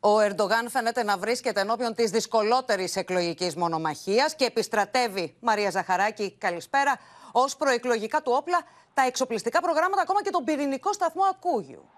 [0.00, 6.98] Ο Ερντογάν φαίνεται να βρίσκεται ενώπιον της δυσκολότερης εκλογικής μονομαχίας και επιστρατεύει, Μαρία Ζαχαράκη, καλησπέρα,
[7.32, 8.58] ως προεκλογικά του όπλα
[8.94, 11.88] τα εξοπλιστικά προγράμματα, ακόμα και τον πυρηνικό σταθμό Ακούγιου.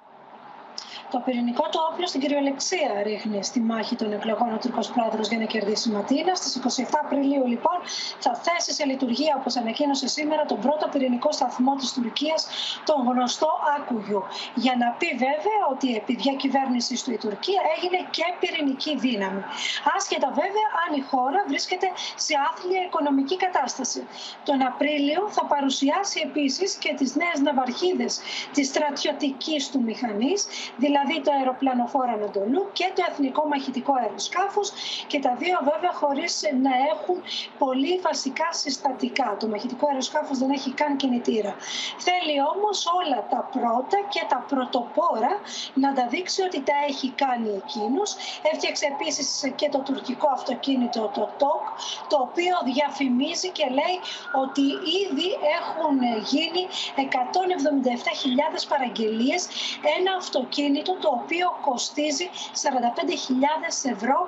[1.10, 5.38] Το πυρηνικό του όπλο στην κυριολεξία ρίχνει στη μάχη των εκλογών ο Τουρκό πρόεδρος για
[5.38, 6.38] να κερδίσει η Ματίνας.
[6.38, 7.78] Στις 27 Απριλίου, λοιπόν,
[8.18, 12.46] θα θέσει σε λειτουργία, όπως ανακοίνωσε σήμερα, τον πρώτο πυρηνικό σταθμό της Τουρκίας,
[12.84, 14.22] τον γνωστό Άκουγιου.
[14.54, 19.42] Για να πει βέβαια ότι επί διακυβέρνηση του η Τουρκία έγινε και πυρηνική δύναμη.
[19.96, 24.06] Άσχετα βέβαια αν η χώρα βρίσκεται σε άθλια οικονομική κατάσταση.
[24.44, 28.20] Τον Απρίλιο θα παρουσιάσει επίσης και τις νέες ναυαρχίδες
[28.52, 30.46] της στρατιωτικής του μηχανής,
[30.92, 34.68] δηλαδή το αεροπλανοφόρο Ανατολού και το Εθνικό Μαχητικό Αεροσκάφος
[35.06, 36.32] και τα δύο βέβαια χωρίς
[36.64, 37.16] να έχουν
[37.58, 39.36] πολύ βασικά συστατικά.
[39.40, 41.52] Το μαχητικό αεροσκάφος δεν έχει καν κινητήρα.
[42.06, 45.32] Θέλει όμως όλα τα πρώτα και τα πρωτοπόρα
[45.74, 48.08] να τα δείξει ότι τα έχει κάνει εκείνος.
[48.52, 51.64] Έφτιαξε επίσης και το τουρκικό αυτοκίνητο, το TOK,
[52.08, 53.96] το οποίο διαφημίζει και λέει
[54.44, 54.64] ότι
[55.02, 55.28] ήδη
[55.58, 55.96] έχουν
[56.32, 56.62] γίνει
[56.96, 59.42] 177.000 παραγγελίες
[59.98, 62.30] ένα αυτοκίνητο το οποίο κοστίζει
[62.62, 64.18] 45.000 ευρώ.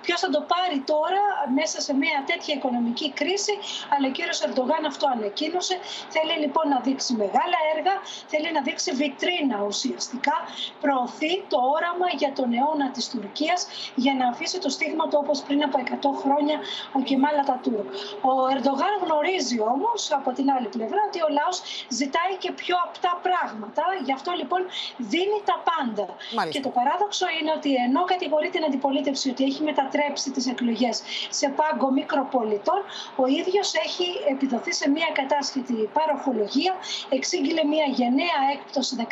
[0.00, 1.22] Ποιος θα το πάρει τώρα
[1.58, 3.54] μέσα σε μια τέτοια οικονομική κρίση,
[3.92, 5.76] αλλά ο κύριος Ερντογάν αυτό ανακοίνωσε.
[6.14, 7.94] Θέλει λοιπόν να δείξει μεγάλα έργα,
[8.26, 10.36] θέλει να δείξει βιτρίνα ουσιαστικά,
[10.80, 13.60] προωθεί το όραμα για τον αιώνα της Τουρκίας
[13.94, 16.56] για να αφήσει το στίγμα του όπως πριν από 100 χρόνια
[16.92, 17.88] ο Κεμάλ Ατατούρκ.
[18.30, 21.56] Ο Ερντογάν γνωρίζει όμως από την άλλη πλευρά ότι ο λαός
[21.88, 24.60] ζητάει και πιο απτά πράγματα, γι' αυτό λοιπόν
[24.96, 25.93] δίνει τα πάντα.
[26.02, 26.48] Μάλιστα.
[26.50, 31.46] Και το παράδοξο είναι ότι ενώ κατηγορεί την αντιπολίτευση ότι έχει μετατρέψει τις εκλογές σε
[31.58, 32.80] πάγκο μικροπολιτών,
[33.16, 36.72] ο ίδιος έχει επιδοθεί σε μια κατάσχετη παροχολογία,
[37.08, 39.04] εξήγηλε μια γενναία έκπτωση 15%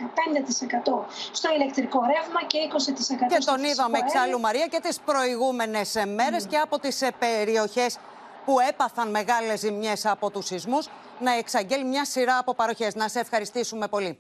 [1.32, 4.38] στο ηλεκτρικό ρεύμα και 20% Και στο τον είδαμε φυσικό εξάλλου, αέριο.
[4.38, 7.98] Μαρία, και τις προηγούμενες ε, μέρες και από τις ε, περιοχές
[8.44, 12.94] που έπαθαν μεγάλες ζημιές από τους σεισμούς να εξαγγέλει μια σειρά από παροχές.
[12.94, 14.18] Να σε ευχαριστήσουμε πολύ.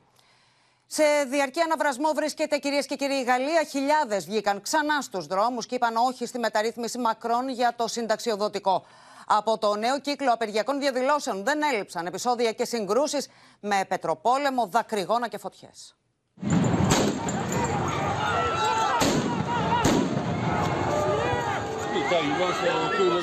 [0.94, 3.64] Σε διαρκή αναβρασμό βρίσκεται κυρίες και κύριοι η Γαλλία.
[3.64, 8.84] Χιλιάδες βγήκαν ξανά στους δρόμους και είπαν όχι στη μεταρρύθμιση Μακρόν για το συνταξιοδοτικό.
[9.26, 13.28] Από το νέο κύκλο απεργιακών διαδηλώσεων δεν έλειψαν επεισόδια και συγκρούσεις
[13.60, 15.96] με πετροπόλεμο, δακρυγόνα και φωτιές.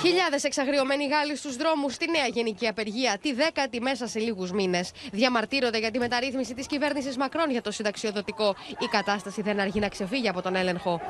[0.01, 4.91] Χιλιάδες εξαγριωμένοι Γάλλοι στους δρόμους στη νέα γενική απεργία, τη δέκατη μέσα σε λίγους μήνες.
[5.11, 8.55] Διαμαρτύρονται για τη μεταρρύθμιση της κυβέρνησης Μακρόν για το συνταξιοδοτικό.
[8.79, 11.01] Η κατάσταση δεν αργεί να ξεφύγει από τον έλεγχο.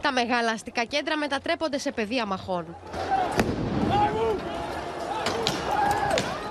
[0.00, 2.76] Τα μεγάλα αστικά κέντρα μετατρέπονται σε πεδία μαχών.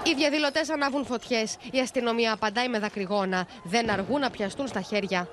[0.08, 1.58] Οι διαδηλωτές ανάβουν φωτιές.
[1.72, 3.48] Η αστυνομία απαντάει με δακρυγόνα.
[3.64, 5.28] Δεν αργούν να πιαστούν στα χέρια.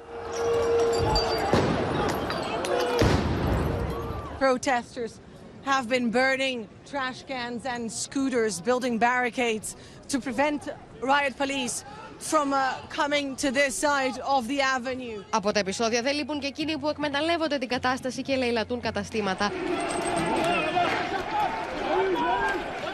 [4.41, 5.13] Protesters
[5.73, 6.59] have been burning
[6.91, 9.69] trash cans and scooters, building barricades
[10.11, 10.61] to prevent
[11.13, 11.77] riot police
[12.31, 12.63] from uh,
[13.01, 15.25] coming to this side of the avenue.
[15.31, 19.53] Από τα επεισόδια δεν λείπουν και εκείνοι που εκμεταλλεύονται την κατάσταση και λαιλατούν καταστήματα.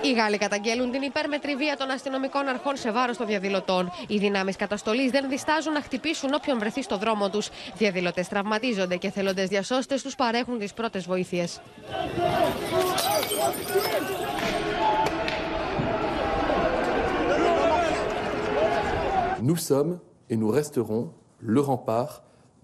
[0.02, 3.92] Οι Γάλλοι καταγγέλουν την υπέρμετρη βία των αστυνομικών αρχών σε βάρος των διαδηλωτών.
[4.06, 7.48] Οι δυνάμεις καταστολής δεν διστάζουν να χτυπήσουν όποιον βρεθεί στο δρόμο τους.
[7.76, 11.60] Διαδηλωτές τραυματίζονται και θελοντές διασώστες τους παρέχουν τις πρώτες βοήθειες.
[19.50, 19.94] Nous sommes
[20.30, 21.04] et nous resterons
[21.54, 22.12] le rempart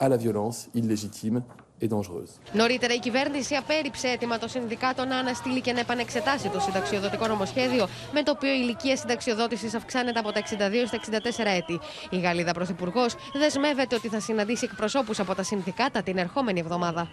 [0.04, 1.38] à la violence illégitime
[1.80, 2.32] et dangereuse.
[2.52, 7.88] Νωρίτερα η κυβέρνηση απέρριψε αίτημα των συνδικάτων να αναστείλει και να επανεξετάσει το συνταξιοδοτικό νομοσχέδιο,
[8.12, 10.46] με το οποίο η ηλικία συνταξιοδότησης αυξάνεται από τα 62
[10.86, 10.98] στα
[11.42, 11.80] 64 έτη.
[12.10, 17.08] Η Γαλλίδα Πρωθυπουργός δεσμεύεται ότι θα συναντήσει εκπροσώπους από τα συνδικάτα την ερχόμενη εβδομάδα.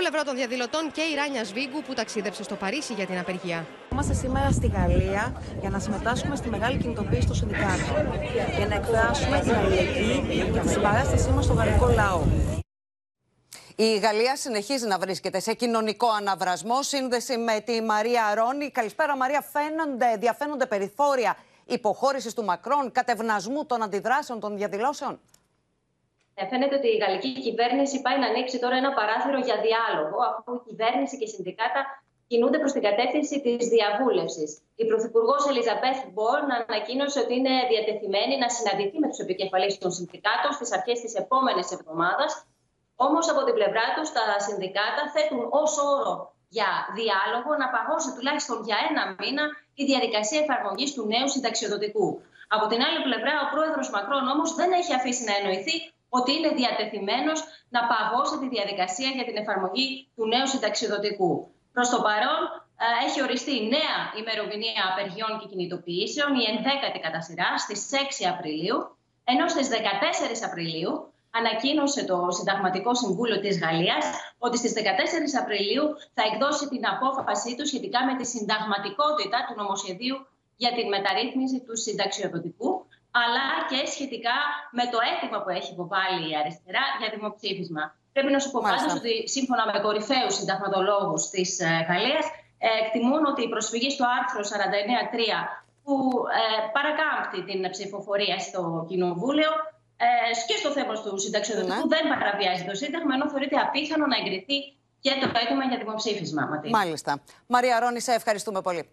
[0.00, 3.66] Στο πλευρό των διαδηλωτών και η Ράνια Σβίγκου που ταξίδεψε στο Παρίσι για την απεργία.
[3.92, 8.12] Είμαστε σήμερα στη Γαλλία για να συμμετάσχουμε στη μεγάλη κινητοποίηση των συνδικάτων.
[8.56, 12.22] Για να εκφράσουμε την αλληλεγγύη και τη συμπαράστασή μας στο γαλλικό λαό.
[13.76, 16.82] Η Γαλλία συνεχίζει να βρίσκεται σε κοινωνικό αναβρασμό.
[16.82, 18.70] Σύνδεση με τη Μαρία Αρώνη.
[18.70, 19.44] Καλησπέρα, Μαρία.
[19.52, 25.20] Φαίνονται, διαφαίνονται περιθώρια υποχώρησης του Μακρόν, κατευνασμού των αντιδράσεων των διαδηλώσεων.
[26.40, 30.50] Ε, φαίνεται ότι η γαλλική κυβέρνηση πάει να ανοίξει τώρα ένα παράθυρο για διάλογο, αφού
[30.58, 31.80] η κυβέρνηση και οι συνδικάτα
[32.30, 34.50] κινούνται προς την κατεύθυνση της διαβούλευσης.
[34.82, 40.50] Η Πρωθυπουργός Ελιζαμπέθ Μπορν ανακοίνωσε ότι είναι διατεθειμένη να συναντηθεί με τους επικεφαλείς των συνδικάτων
[40.56, 42.30] στις αρχές της επόμενης εβδομάδας.
[43.06, 46.14] Όμως από την πλευρά τους, τα συνδικάτα θέτουν ως όρο
[46.56, 49.44] για διάλογο να παγώσει τουλάχιστον για ένα μήνα
[49.80, 52.08] η διαδικασία εφαρμογής του νέου συνταξιοδοτικού.
[52.54, 55.76] Από την άλλη πλευρά, ο πρόεδρος Μακρόν όμως δεν έχει αφήσει να εννοηθεί
[56.16, 57.38] ότι είναι διατεθειμένος
[57.74, 59.86] να παγώσει τη διαδικασία για την εφαρμογή
[60.16, 61.32] του νέου συνταξιδοτικού.
[61.74, 62.42] Προς το παρόν
[63.06, 68.78] έχει οριστεί νέα ημερομηνία απεργιών και κινητοποιήσεων, η 11η κατά σειρά, στις 6 Απριλίου,
[69.32, 69.74] ενώ στις 14
[70.48, 70.92] Απριλίου
[71.38, 74.04] ανακοίνωσε το Συνταγματικό Συμβούλιο της Γαλλίας
[74.38, 74.78] ότι στις 14
[75.42, 75.84] Απριλίου
[76.16, 80.16] θα εκδώσει την απόφασή του σχετικά με τη συνταγματικότητα του νομοσχεδίου
[80.62, 82.69] για την μεταρρύθμιση του συνταξιοδοτικού
[83.22, 84.36] αλλά και σχετικά
[84.78, 87.84] με το αίτημα που έχει υποβάλει η αριστερά για δημοψήφισμα.
[88.14, 92.26] Πρέπει να σου πω πάντως ότι σύμφωνα με κορυφαίους συνταγματολόγους της ε, Γαλλίας,
[92.66, 94.56] ε, εκτιμούν ότι η προσφυγή στο άρθρο 49.3
[95.84, 95.94] που
[96.38, 99.50] ε, παρακάμπτει την ψηφοφορία στο Κοινοβούλιο
[100.48, 101.94] και στο θέμα του συνταξιοδοτικού ναι.
[101.94, 104.58] δεν παραβιάζει το Σύνταγμα, ενώ θεωρείται απίθανο να εγκριθεί
[105.00, 106.42] και το αίτημα για δημοψήφισμα.
[106.70, 107.22] Μάλιστα.
[107.46, 108.88] Μαρία Ρόνη, σε ευχαριστούμε πολύ.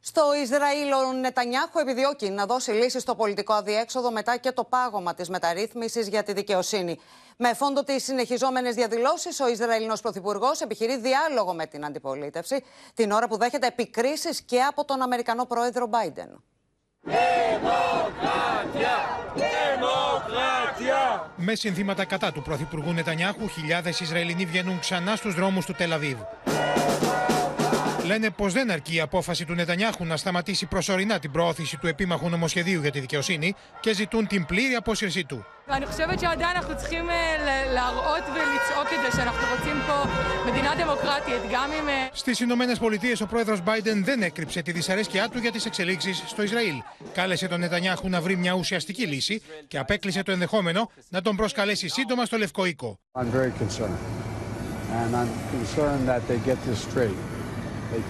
[0.00, 5.14] Στο Ισραήλ, ο Νετανιάχου επιδιώκει να δώσει λύση στο πολιτικό αδιέξοδο μετά και το πάγωμα
[5.14, 7.00] της μεταρρύθμισης για τη δικαιοσύνη.
[7.36, 13.28] Με φόντο τις συνεχιζόμενες διαδηλώσεις, ο Ισραηλινός Πρωθυπουργός επιχειρεί διάλογο με την αντιπολίτευση, την ώρα
[13.28, 16.30] που δέχεται επικρίσεις και από τον Αμερικανό πρόεδρο Biden.
[17.00, 17.76] Δημοκρατία!
[19.34, 21.32] Δημοκρατία!
[21.36, 26.18] Με συνθήματα κατά του Πρωθυπουργού Νετανιάχου, χιλιάδες Ισραηλινοί βγαίνουν ξανά στους δρόμους του Τελαβίβ.
[28.08, 32.28] Λένε πως δεν αρκεί η απόφαση του Νετανιάχου να σταματήσει προσωρινά την προώθηση του επίμαχου
[32.28, 35.44] νομοσχεδίου για τη δικαιοσύνη και ζητούν την πλήρη απόσυρσή του.
[42.12, 46.42] Στις Ηνωμένες Πολιτείες, ο πρόεδρος Biden δεν έκρυψε τη δυσαρέσκειά του για τις εξελίξεις στο
[46.42, 46.74] Ισραήλ.
[47.14, 51.88] Κάλεσε τον Νετανιάχου να βρει μια ουσιαστική λύση και απέκλεισε το ενδεχόμενο να τον προσκαλέσει
[51.88, 52.98] σύντομα στο Λευκό Οίκο.
[56.98, 57.37] They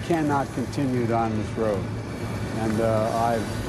[0.07, 1.83] cannot continue down this road.
[2.57, 3.68] And uh, I've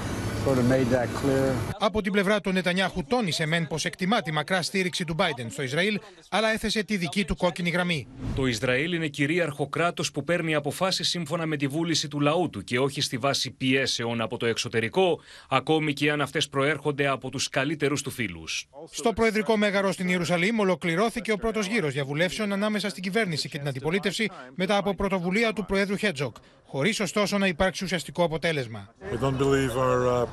[1.78, 5.62] Από την πλευρά του Νετανιάχου τόνισε μεν πως εκτιμά τη μακρά στήριξη του Biden στο
[5.62, 8.06] Ισραήλ, αλλά έθεσε τη δική του κόκκινη γραμμή.
[8.34, 12.64] Το Ισραήλ είναι κυρίαρχο κράτος που παίρνει αποφάσεις σύμφωνα με τη βούληση του λαού του
[12.64, 17.48] και όχι στη βάση πιέσεων από το εξωτερικό, ακόμη και αν αυτές προέρχονται από τους
[17.48, 18.68] καλύτερους του φίλους.
[18.90, 23.68] Στο Προεδρικό Μέγαρο στην Ιερουσαλήμ ολοκληρώθηκε ο πρώτος γύρος διαβουλεύσεων ανάμεσα στην κυβέρνηση και την
[23.68, 26.36] αντιπολίτευση μετά από πρωτοβουλία του Προέδρου Χέτζοκ,
[26.70, 28.94] χωρίς ωστόσο να υπάρξει ουσιαστικό αποτέλεσμα.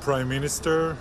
[0.06, 0.96] Prime Minister,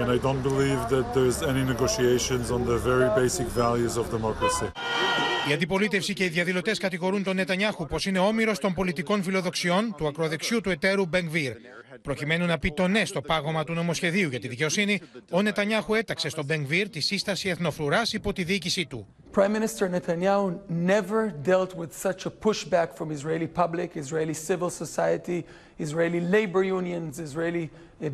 [0.00, 4.70] and I don't believe that there's any negotiations on the very basic values of democracy.
[5.48, 10.06] Η αντιπολίτευση και οι διαδηλωτές κατηγορούν τον Νετανιάχου πως είναι όμοιρος των πολιτικών φιλοδοξιών του
[10.06, 11.52] ακροδεξιού του εταίρου Μπενγκβίρ.
[12.02, 16.28] Προκειμένου να πει το ναι στο πάγωμα του νομοσχεδίου για τη δικαιοσύνη, ο Νετανιάχου έταξε
[16.28, 19.06] στον Μπενγκβίρ τη σύσταση εθνοφρουράς υπό τη διοίκησή του.
[19.34, 25.38] Prime Minister Netanyahu never dealt with such a pushback from Israeli public, Israeli civil society,
[25.86, 27.70] Israeli labor unions, Israeli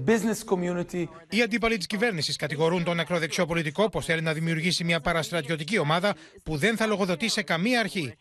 [0.06, 1.08] business community.
[1.28, 6.14] Οι αντίπαλοι της κυβέρνησης κατηγορούν τον ακροδεξιό πολιτικό πως θέλει να δημιουργήσει μια παραστρατιωτική ομάδα
[6.42, 8.16] που δεν θα λογοδοτεί σε καμία αρχή.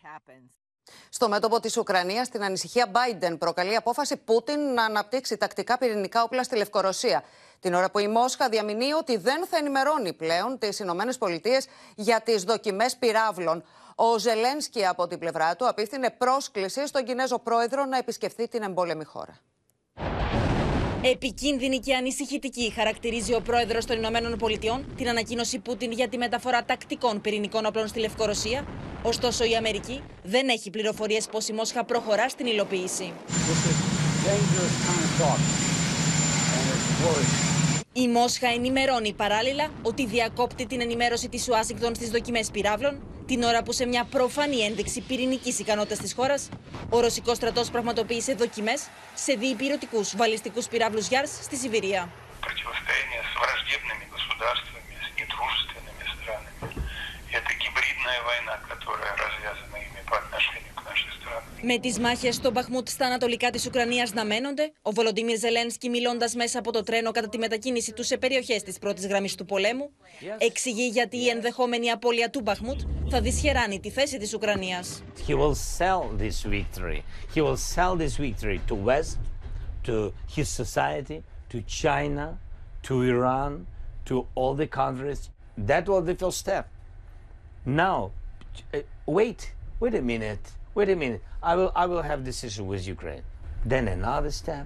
[1.09, 6.43] Στο μέτωπο της Ουκρανίας, την ανησυχία Biden προκαλεί απόφαση Πούτιν να αναπτύξει τακτικά πυρηνικά όπλα
[6.43, 7.23] στη Λευκορωσία.
[7.59, 12.21] Την ώρα που η Μόσχα διαμηνύει ότι δεν θα ενημερώνει πλέον τις Ηνωμένες Πολιτείες για
[12.21, 13.63] τις δοκιμές πυράβλων.
[13.95, 19.03] Ο Ζελένσκι από την πλευρά του απίθυνε πρόσκληση στον Κινέζο πρόεδρο να επισκεφθεί την εμπόλεμη
[19.03, 19.39] χώρα.
[21.01, 26.63] Επικίνδυνη και ανησυχητική χαρακτηρίζει ο πρόεδρος των Ηνωμένων Πολιτειών την ανακοίνωση Πούτιν για τη μεταφορά
[26.65, 28.65] τακτικών πυρηνικών όπλων στη Λευκορωσία.
[29.03, 33.11] Ωστόσο, η Αμερική δεν έχει πληροφορίες πως η Μόσχα προχωρά στην υλοποίηση.
[37.93, 43.62] Η Μόσχα ενημερώνει παράλληλα ότι διακόπτει την ενημέρωση της Ουάσιγκτον στις δοκιμές πυράβλων, την ώρα
[43.62, 46.34] που σε μια προφανή ένδειξη πυρηνική ικανότητα τη χώρα,
[46.88, 48.72] ο Ρωσικό στρατό πραγματοποίησε δοκιμέ
[49.14, 52.08] σε διυπηρωτικού βαλιστικού πυράβλου Γιάρ στη Σιβηρία.
[57.38, 59.12] Это гибридная война, которая
[61.69, 66.35] Με τις μάχες στο Μπαχμούτ στα ανατολικά της Ουκρανίας να μένονται, ο Βολοντίμιρ Ζελένσκι, μιλώντας
[66.35, 69.89] μέσα από το τρένο κατά τη μετακίνηση του σε περιοχές της πρώτης γραμμής του πολέμου,
[70.37, 75.03] εξηγεί γιατί η ενδεχόμενη απώλεια του Μπαχμούτ θα δυσχεράνει τη θέση της Ουκρανίας.
[75.27, 77.01] He will sell this victory.
[77.35, 79.17] He will sell this victory to West,
[79.83, 81.19] to his society,
[81.51, 82.27] to China,
[82.87, 83.51] to Iran,
[84.09, 85.19] to all the countries.
[85.67, 86.65] That was the first step.
[87.65, 87.99] Now,
[88.73, 88.79] uh,
[89.17, 89.39] wait,
[89.81, 90.45] wait a minute,
[90.77, 91.21] wait a minute.
[91.51, 93.23] I will, I will have decision with Ukraine.
[93.71, 94.65] Then another step,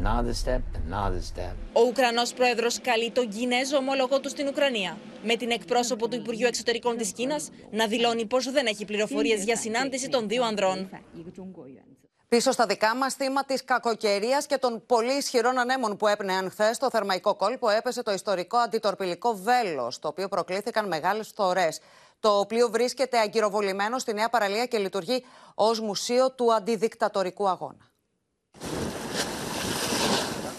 [0.00, 1.54] another step, another step.
[1.72, 6.46] Ο Ουκρανός πρόεδρος καλεί τον Κινέζο ομόλογο του στην Ουκρανία, με την εκπρόσωπο του Υπουργείου
[6.46, 10.90] Εξωτερικών της Κίνας να δηλώνει πως δεν έχει πληροφορίες για συνάντηση των δύο ανδρών.
[12.28, 16.76] Πίσω στα δικά μας θύμα της κακοκαιρίας και των πολύ ισχυρών ανέμων που έπνεαν χθες
[16.76, 21.80] στο θερμαϊκό κόλπο, έπεσε το ιστορικό αντιτορπιλικό βέλος, το οποίο προκλήθηκαν μεγάλες φθορές.
[22.26, 25.24] Το πλοίο βρίσκεται αγκυροβολημένο στη Νέα Παραλία και λειτουργεί
[25.54, 27.90] ως μουσείο του αντιδικτατορικού αγώνα.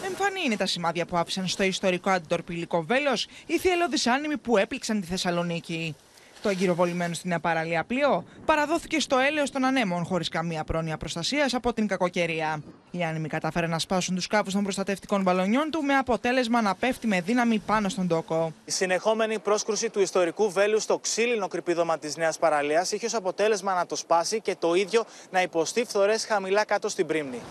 [0.05, 5.01] Εμφανή είναι τα σημάδια που άφησαν στο ιστορικό αντιτορπιλικό βέλος οι θυελώδεις άνεμοι που έπληξαν
[5.01, 5.95] τη Θεσσαλονίκη.
[6.41, 11.53] Το εγκυροβολημένο στην Νέα Παραλία πλοίο παραδόθηκε στο έλεος των ανέμων χωρίς καμία πρόνοια προστασίας
[11.53, 12.61] από την κακοκαιρία.
[12.91, 17.07] Οι άνεμοι κατάφεραν να σπάσουν τους κάβου των προστατευτικών μπαλονιών του με αποτέλεσμα να πέφτει
[17.07, 18.53] με δύναμη πάνω στον τόκο.
[18.65, 23.73] Η συνεχόμενη πρόσκρουση του ιστορικού βέλου στο ξύλινο κρυπίδωμα της Νέας Παραλίας είχε ως αποτέλεσμα
[23.73, 27.41] να το σπάσει και το ίδιο να υποστεί φθορές χαμηλά κάτω στην πρίμνη.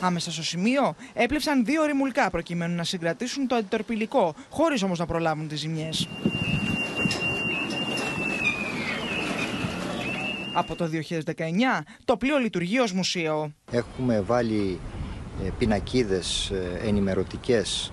[0.00, 5.48] Άμεσα στο σημείο έπλεψαν δύο ρημουλκά προκειμένου να συγκρατήσουν το αντιτορπιλικό, χωρίς όμως να προλάβουν
[5.48, 6.08] τις ζημιές.
[10.54, 10.88] Από το
[11.24, 11.30] 2019
[12.04, 13.52] το πλοίο λειτουργεί ως μουσείο.
[13.70, 14.80] Έχουμε βάλει
[15.44, 17.92] ε, πινακίδες ε, ενημερωτικές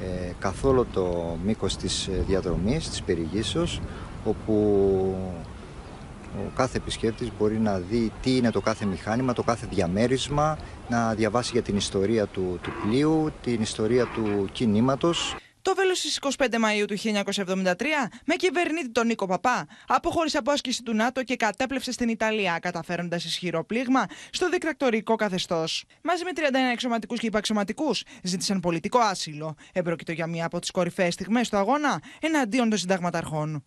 [0.00, 3.80] ε, καθ' όλο το μήκος της διαδρομής, της περιηγήσεως,
[4.24, 4.54] όπου
[6.36, 11.14] ο κάθε επισκέπτης μπορεί να δει τι είναι το κάθε μηχάνημα, το κάθε διαμέρισμα, να
[11.14, 15.36] διαβάσει για την ιστορία του, του πλοίου, την ιστορία του κινήματος.
[15.68, 20.82] Το βέλος στις 25 Μαου του 1973, με κυβερνήτη τον Νίκο Παπά, αποχώρησε από άσκηση
[20.82, 25.84] του ΝΑΤΟ και κατέπλευσε στην Ιταλία, καταφέροντας ισχυρό πλήγμα στο δικτατορικό καθεστώς.
[26.02, 29.54] Μαζί με 31 εξωματικούς και υπαξωματικούς, ζήτησαν πολιτικό άσυλο.
[29.72, 33.64] Επρόκειτο για μία από τις κορυφαίες στιγμές του αγώνα εναντίον των συνταγματαρχών.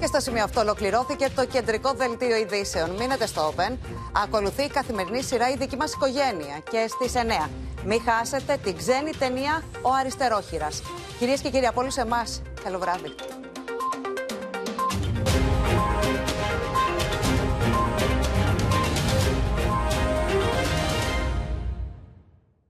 [0.00, 2.90] Και στο σημείο αυτό ολοκληρώθηκε το κεντρικό δελτίο ειδήσεων.
[2.90, 3.76] Μείνετε στο Open.
[4.24, 6.58] Ακολουθεί η καθημερινή σειρά Η δική μας οικογένεια.
[6.70, 7.50] Και στις 9.
[7.84, 10.82] Μην χάσετε την ξένη ταινία Ο Αριστερόχειρας.
[11.18, 13.14] Κυρίες και κύριοι, από όλους εμάς, καλό βράδυ.